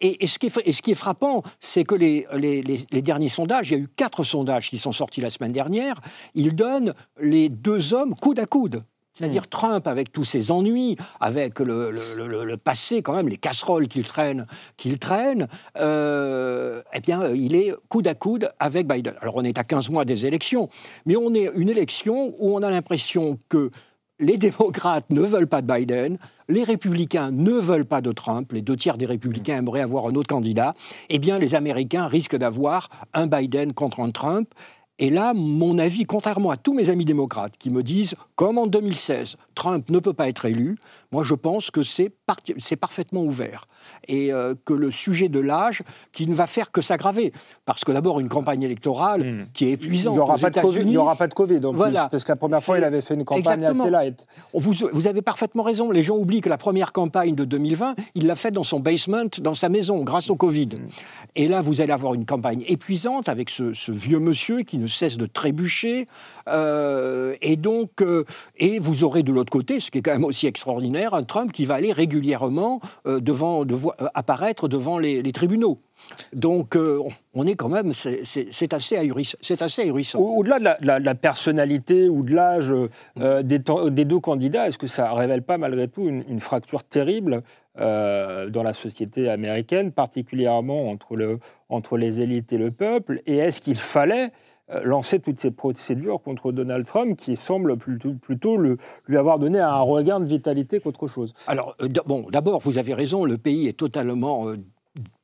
[0.01, 3.71] et, ce, qui est, ce qui est frappant, c'est que les, les, les derniers sondages,
[3.71, 6.01] il y a eu quatre sondages qui sont sortis la semaine dernière,
[6.35, 8.83] ils donnent les deux hommes coude à coude.
[9.13, 9.51] C'est-à-dire hmm.
[9.51, 14.99] Trump, avec tous ses ennuis, avec le, passé quand même, les casseroles qu'il traîne, qu'il
[14.99, 19.15] traîne euh, eh bien, il est coude à coude avec Biden.
[19.21, 20.69] Alors, on est à 15 mois des élections,
[21.07, 23.71] mais on est une élection où on a l'impression que
[24.21, 26.19] les démocrates ne veulent pas de Biden,
[26.49, 30.15] les républicains ne veulent pas de Trump, les deux tiers des républicains aimeraient avoir un
[30.15, 30.75] autre candidat,
[31.09, 34.49] eh bien les Américains risquent d'avoir un Biden contre un Trump.
[34.99, 38.67] Et là, mon avis, contrairement à tous mes amis démocrates qui me disent, comme en
[38.67, 40.79] 2016, Trump ne peut pas être élu,
[41.13, 42.11] moi je pense que c'est
[42.59, 43.67] c'est parfaitement ouvert.
[44.09, 45.83] Et euh, que le sujet de l'âge,
[46.13, 47.33] qui ne va faire que s'aggraver.
[47.67, 49.47] Parce que d'abord, une campagne électorale Hmm.
[49.53, 50.15] qui est épuisante.
[50.15, 50.91] Il n'y aura, aux pas de Covid- il États-Unis.
[50.93, 52.09] n'y aura pas de Covid, en plus, Voilà.
[52.09, 53.83] parce que la première fois, il avait fait une campagne Exactement.
[53.85, 54.27] assez light.
[54.55, 55.91] Vous, vous avez parfaitement raison.
[55.91, 59.29] Les gens oublient que la première campagne de 2020, il l'a faite dans son basement,
[59.41, 60.69] dans sa maison, grâce au Covid.
[61.35, 64.87] Et là, vous allez avoir une campagne épuisante avec ce, ce vieux monsieur qui ne
[64.87, 66.07] cesse de trébucher.
[66.49, 68.25] Euh, et donc, euh,
[68.57, 71.53] et vous aurez de l'autre côté, ce qui est quand même aussi extraordinaire, un Trump
[71.53, 75.79] qui va aller régulièrement euh, devant, euh, apparaître devant les, tribunaux.
[76.33, 77.01] Donc, euh,
[77.35, 79.37] on est quand même, c'est assez ahurissant.
[79.61, 80.19] Assez ahurissant.
[80.19, 82.73] Au- Au-delà de la, personnalité ou de l'âge
[83.43, 87.43] des, deux candidats, est-ce que ça révèle pas malgré tout une, fracture terrible
[87.77, 91.39] dans la société américaine, particulièrement entre, le,
[91.69, 93.21] entre les élites et le peuple?
[93.27, 94.31] Et est-ce qu'il fallait
[94.85, 99.81] lancer toutes ces procédures contre Donald Trump qui semble plutôt, plutôt lui avoir donné un
[99.81, 101.35] regain de vitalité qu'autre chose.
[101.47, 104.57] Alors, euh, bon, d'abord, vous avez raison, le pays est totalement euh,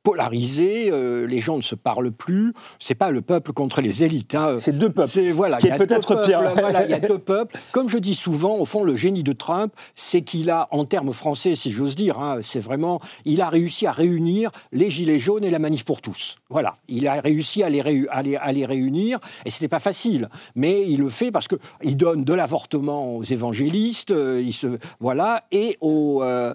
[0.07, 2.53] polarisé, euh, les gens ne se parlent plus.
[2.79, 4.35] C'est pas le peuple contre les élites.
[4.35, 4.55] hein.
[4.57, 5.11] C'est deux peuples.
[5.11, 6.41] C'est voilà, Ce peut-être pire.
[6.53, 7.59] voilà, il y a deux peuples.
[7.73, 11.11] Comme je dis souvent, au fond, le génie de Trump, c'est qu'il a, en termes
[11.11, 15.43] français, si j'ose dire, hein, c'est vraiment, il a réussi à réunir les gilets jaunes
[15.43, 16.37] et la manif pour tous.
[16.49, 19.79] Voilà, il a réussi à les, réu- à les, à les réunir, et c'était pas
[19.81, 24.53] facile, mais il le fait parce que il donne de l'avortement aux évangélistes, euh, il
[24.53, 24.67] se,
[25.01, 26.53] voilà, et aux, euh,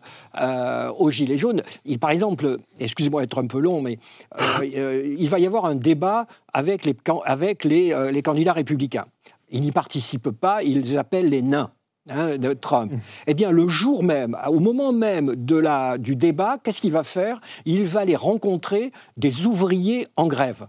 [0.99, 1.63] aux gilets jaunes.
[1.85, 3.99] Il, par exemple, excusez-moi d'être un peu long, mais
[4.40, 8.53] euh, euh, il va y avoir un débat avec les, avec les, euh, les candidats
[8.53, 9.07] républicains.
[9.51, 11.70] Ils n'y participent pas, ils les appellent les nains.
[12.11, 12.93] hein, de Trump.
[13.26, 17.05] Eh bien, le jour même, au moment même de la, du débat, qu'est-ce qu'il va
[17.05, 17.40] faire?
[17.64, 20.66] Il va aller rencontrer des ouvriers en grève.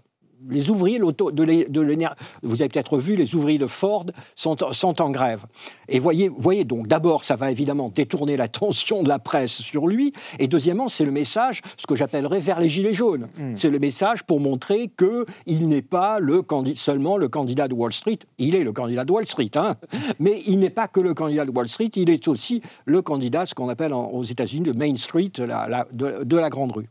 [0.50, 2.08] Les ouvriers de l'é- de l'éner-
[2.42, 5.46] vous avez peut-être vu, les ouvriers de Ford sont, sont en grève.
[5.88, 10.14] Et voyez, voyez donc, d'abord, ça va évidemment détourner l'attention de la presse sur lui.
[10.40, 13.28] Et deuxièmement, c'est le message, ce que j'appellerais vers les gilets jaunes.
[13.56, 16.44] C'est le message pour montrer que il n'est pas le
[16.76, 18.20] seulement le candidat de Wall Street.
[18.38, 19.76] Il est le candidat de Wall Street, hein.
[20.20, 21.92] mais il n'est pas que le candidat de Wall Street.
[21.96, 25.68] Il est aussi le candidat, ce qu'on appelle en- aux États-Unis, de Main Street, la-
[25.68, 26.90] la- de- de la grande rue.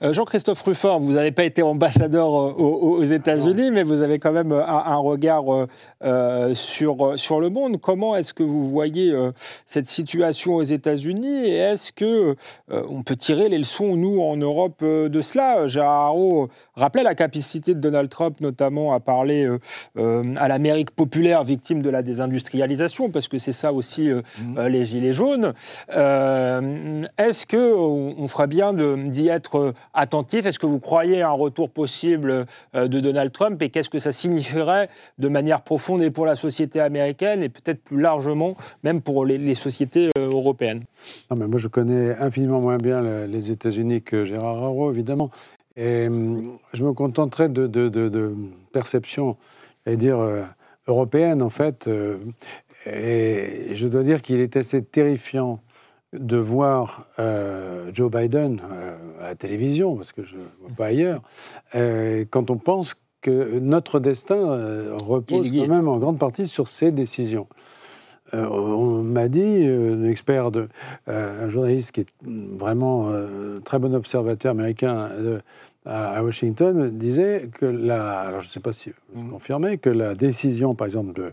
[0.00, 4.20] Euh, Jean-Christophe Ruffin, vous n'avez pas été ambassadeur euh, aux, aux États-Unis, mais vous avez
[4.20, 5.66] quand même un, un regard euh,
[6.04, 7.80] euh, sur, sur le monde.
[7.80, 9.32] Comment est-ce que vous voyez euh,
[9.66, 12.36] cette situation aux États-Unis et est-ce que
[12.70, 15.66] euh, on peut tirer les leçons, nous, en Europe, euh, de cela?
[15.66, 19.58] Gérard Haro rappelait la capacité de Donald Trump, notamment, à parler euh,
[19.96, 24.22] euh, à l'Amérique populaire victime de la désindustrialisation, parce que c'est ça aussi euh,
[24.58, 25.54] euh, les Gilets jaunes.
[25.96, 31.30] Euh, est-ce que on, ferait bien d'y être euh, attentif Est-ce que vous croyez un
[31.30, 36.10] retour possible euh, de Donald Trump et qu'est-ce que ça signifierait de manière profonde et
[36.10, 40.84] pour la société américaine et peut-être plus largement même pour les, sociétés euh, européennes?
[41.30, 45.30] Non, mais moi, je connais infiniment moins bien le- les États-Unis que Gérard Haro, évidemment.
[45.76, 48.34] Et hum, je me contenterai de, de, de,
[48.72, 49.36] perception,
[49.86, 50.42] et dire, euh,
[50.86, 51.86] européenne, en fait.
[51.86, 52.16] euh,
[52.86, 55.60] et je dois dire qu'il est assez terrifiant
[56.12, 60.86] de voir euh, Joe Biden euh, à la télévision, parce que je ne vois pas
[60.86, 61.22] ailleurs,
[61.74, 64.38] euh, quand on pense que notre destin
[65.04, 67.46] repose quand même en grande partie sur ses décisions.
[68.34, 70.68] Euh, on m'a dit, euh, un expert, de,
[71.08, 73.10] euh, un journaliste qui est vraiment
[73.64, 75.10] très bon observateur américain
[75.84, 79.90] à, à Washington, disait que la, alors je ne sais pas si vous confirmez, que
[79.90, 81.32] la décision, par exemple, de-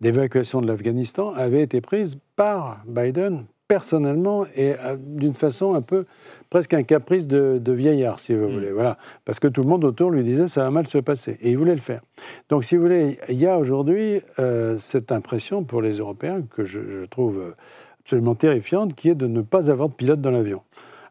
[0.00, 6.06] d'évacuation de l'Afghanistan avait été prise par Biden personnellement et euh, d'une façon un peu
[6.50, 8.70] presque un caprice de, de vieillard, si vous voulez.
[8.70, 8.98] Voilà.
[9.24, 11.38] Parce que tout le monde autour lui disait ça va mal se passer.
[11.40, 12.02] Et il voulait le faire.
[12.48, 16.64] Donc, si vous voulez, il y a aujourd'hui euh, cette impression pour les Européens que
[16.64, 17.54] je, je trouve
[18.00, 20.62] absolument terrifiante, qui est de ne pas avoir de pilote dans l'avion.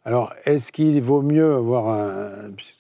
[0.05, 2.29] Alors, est-ce qu'il vaut mieux avoir un.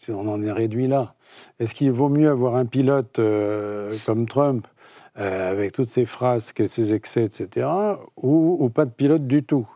[0.09, 1.15] On en est réduit là.
[1.59, 4.67] Est-ce qu'il vaut mieux avoir un pilote euh, comme Trump,
[5.19, 7.67] euh, avec toutes ses phrases, ses excès, etc.,
[8.17, 9.67] ou, ou pas de pilote du tout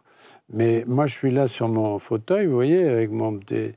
[0.52, 3.74] mais moi, je suis là sur mon fauteuil, vous voyez, avec mon petit,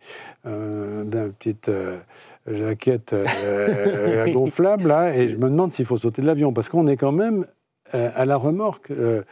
[0.47, 1.05] euh,
[1.39, 1.99] petite euh,
[2.47, 6.87] jaquette euh, gonflable, là, et je me demande s'il faut sauter de l'avion, parce qu'on
[6.87, 7.47] est quand même
[7.93, 9.23] à la remorque, euh,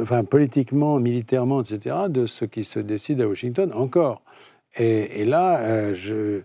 [0.00, 4.22] enfin, politiquement, militairement, etc., de ce qui se décide à Washington, encore.
[4.76, 6.42] Et, et là, euh, je,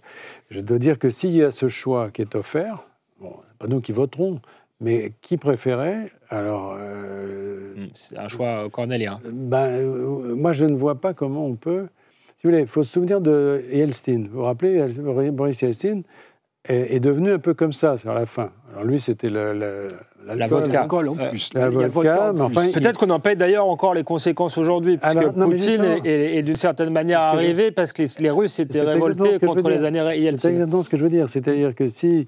[0.49, 2.87] je dois dire que s'il y a ce choix qui est offert,
[3.19, 4.39] bon, pas nous qui voterons,
[4.79, 6.75] mais qui préférait, alors...
[6.79, 9.19] euh, C'est un choix cornélien.
[9.25, 11.87] ben, euh, moi, je ne vois pas comment on peut.
[12.39, 14.25] Si vous voulez, il faut se souvenir de Yeltsin.
[14.31, 14.79] Vous vous rappelez,
[15.31, 16.01] Boris Yeltsin
[16.69, 18.51] est, est devenu un peu comme ça sur la fin.
[18.71, 19.87] Alors lui, c'était le, le-
[20.35, 20.85] La vodka.
[20.91, 21.49] En Euh, plus.
[21.55, 22.41] le vodka, en plus.
[22.43, 26.05] enfin, Peut-être qu'on en paye d'ailleurs encore les conséquences aujourd'hui, puisque Alors, non, Poutine est,
[26.05, 29.39] est- est d'une certaine manière C'est arrivé parce que les, les Russes étaient C'est révoltés
[29.39, 30.49] contre les années C'est Yeltsin.
[30.51, 31.27] exactement ce que je veux dire.
[31.29, 32.27] C'est-à-dire que si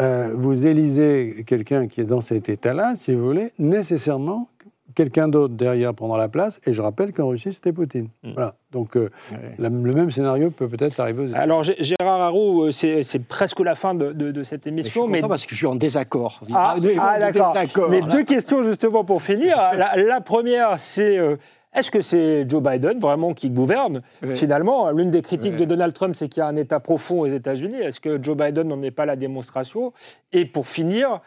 [0.00, 4.48] euh, vous élisez quelqu'un qui est dans cet état-là, si vous voulez, nécessairement,
[4.94, 6.58] quelqu'un d'autre derrière prendra la place.
[6.66, 8.08] Et je rappelle qu'en Russie, c'était Poutine.
[8.22, 8.32] Mm.
[8.32, 8.54] Voilà.
[8.72, 9.10] Donc euh,
[9.58, 11.42] la- le même scénario peut peut-être arriver aux États-Unis.
[11.42, 14.88] Alors Gé- Gérard Haro, euh, c'est presque la fin de, de- de cette Mais je
[14.88, 16.40] suis émission, content mais parce que je suis en désaccord.
[16.54, 17.52] Ah, ah, de d'accord.
[17.52, 18.06] désaccord, Mais là.
[18.06, 19.56] deux questions justement pour finir.
[19.76, 21.36] La, la première, c'est euh,
[21.76, 24.02] est-ce que c'est Joe Biden vraiment qui gouverne.
[24.34, 27.26] Finalement, l'une des critiques de Donald Trump, c'est qu'il y a un État profond aux
[27.26, 27.76] États-Unis.
[27.76, 29.92] Est-ce que Joe Biden n'en est pas la démonstration?
[30.32, 31.20] Et pour finir,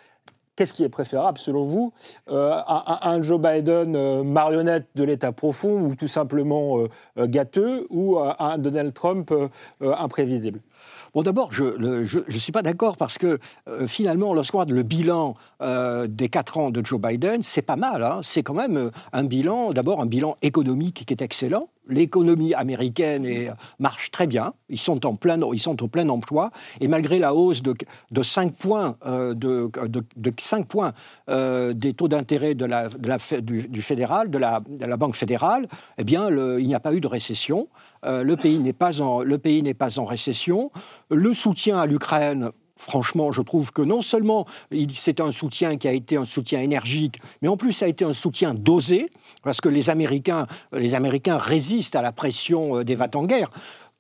[0.60, 1.94] qu'est-ce qui est préférable selon vous
[2.30, 8.18] Euh, un, Joe Biden euh, marionnette de l'État profond ou tout simplement euh, gâteux ou
[8.18, 9.34] un Donald Trump
[9.82, 10.60] imprévisible?
[11.14, 15.36] Bon, d'abord, je ne suis pas d'accord parce que euh, finalement, lorsqu'on regarde le bilan
[15.62, 18.04] euh, des quatre ans de Joe Biden, c'est pas mal.
[18.04, 18.20] hein.
[18.24, 21.68] C'est quand même euh, un bilan, d'abord un bilan économique qui est excellent.
[21.90, 23.28] L'économie américaine
[23.80, 24.54] marche très bien.
[24.70, 26.52] Ils sont, en plein, au plein emploi.
[26.80, 27.74] Et malgré la hausse de,
[28.12, 30.94] de 5 points, euh, de, de, de 5 points
[31.30, 32.88] euh, des taux d'intérêt de la,
[33.42, 34.60] du, fédéral, de la,
[34.98, 35.68] Banque fédérale,
[35.98, 37.70] eh bien, il n'y a pas eu de récession.
[38.06, 40.72] Euh, le pays n'est pas en récession.
[41.10, 42.52] Le soutien à l'Ukraine.
[42.80, 44.46] Franchement, je trouve que non seulement
[44.94, 48.06] c'est un soutien qui a été un soutien énergique, mais en plus ça a été
[48.06, 49.10] un soutien dosé,
[49.44, 53.50] parce que les Américains, les Américains résistent à la pression euh, des va-t-en-guerre.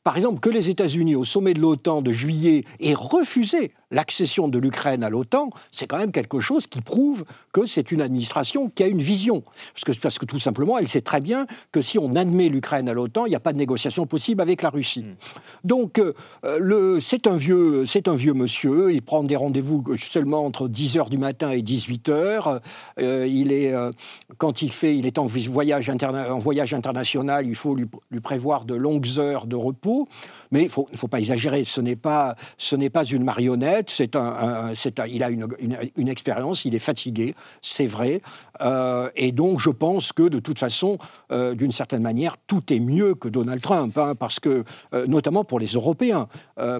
[0.05, 4.57] Par exemple, que les États-Unis, au sommet de l'OTAN de juillet, aient refusé l'accession de
[4.57, 8.83] l'Ukraine à l'OTAN, c'est quand même quelque chose qui prouve que c'est une administration qui
[8.83, 9.41] a une vision.
[9.73, 12.89] Parce que, parce que tout simplement, elle sait très bien que si on admet l'Ukraine
[12.89, 15.05] à l'OTAN, il n'y a pas de négociation possible avec la Russie.
[15.63, 21.09] Donc, euh, c'est un, vieux- un vieux monsieur, il prend des rendez-vous seulement entre 10h
[21.09, 22.59] du matin et 18h.
[22.99, 23.89] Euh, il est, euh,
[24.37, 28.19] quand il, fait, il est en voyage, interna- en voyage international, il faut lui, lui
[28.19, 30.07] prévoir de longues heures de repos.
[30.51, 34.21] Mais il ne faut, pas exagérer, ce n'est pas, ce pas une marionnette, c'est un,
[34.21, 38.21] un- un- il a une, une- une expérience, il est fatigué, c'est vrai.
[38.61, 40.97] Euh, et donc je pense que de toute façon,
[41.31, 45.43] euh, d'une certaine manière, tout est mieux que Donald Trump, hein, parce que, euh, notamment
[45.43, 46.27] pour les Européens,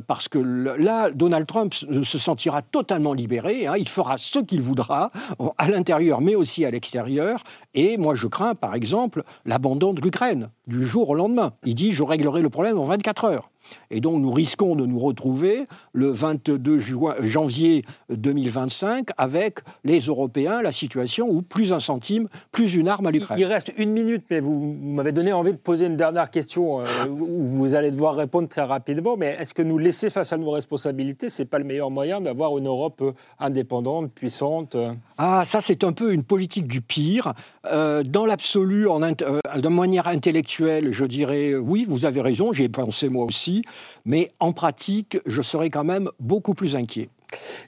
[0.07, 4.61] parce que là, Donald Trump se se sentira totalement libéré, hein, il fera ce qu'il
[4.61, 5.11] voudra,
[5.57, 10.49] à l'intérieur mais aussi à l'extérieur, et moi je crains par exemple l'abandon de l'Ukraine
[10.67, 11.53] du jour au lendemain.
[11.65, 13.51] Il dit je réglerai le problème en 24 heures.
[13.91, 20.61] Et donc nous risquons de nous retrouver le 22 juin- janvier 2025 avec les Européens
[20.61, 23.43] la situation où plus un centime, plus une arme à Il l'Ukraine.
[23.45, 27.43] reste une minute, mais vous m'avez donné envie de poser une dernière question euh, où
[27.43, 29.17] vous allez devoir répondre très rapidement.
[29.17, 32.57] Mais est-ce que nous laisser face à nos responsabilités, c'est pas le meilleur moyen d'avoir
[32.57, 37.33] une Europe euh, indépendante, puissante euh Ah, ça, c'est un peu une politique du pire.
[37.71, 42.63] Euh, dans l'absolu, en euh, de manière intellectuelle, je dirais oui, vous avez raison, j'y
[42.63, 43.63] ai pensé moi aussi,
[44.05, 47.09] mais en pratique, je serais quand même beaucoup plus inquiet.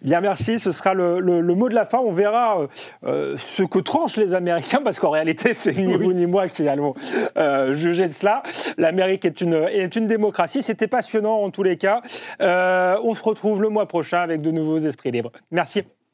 [0.01, 0.59] Bien, merci.
[0.59, 1.99] Ce sera le, le- le mot de la fin.
[1.99, 2.67] On verra euh,
[3.05, 6.67] euh, ce que tranchent les Américains, parce qu'en réalité, c'est ni vous ni moi qui
[6.67, 6.93] allons
[7.37, 8.43] euh, juger de cela.
[8.77, 10.63] L'Amérique est une, est une démocratie.
[10.63, 12.01] C'était passionnant en tous les cas.
[12.41, 15.31] Euh, on se retrouve le mois prochain avec de nouveaux esprits libres.
[15.51, 15.83] Merci.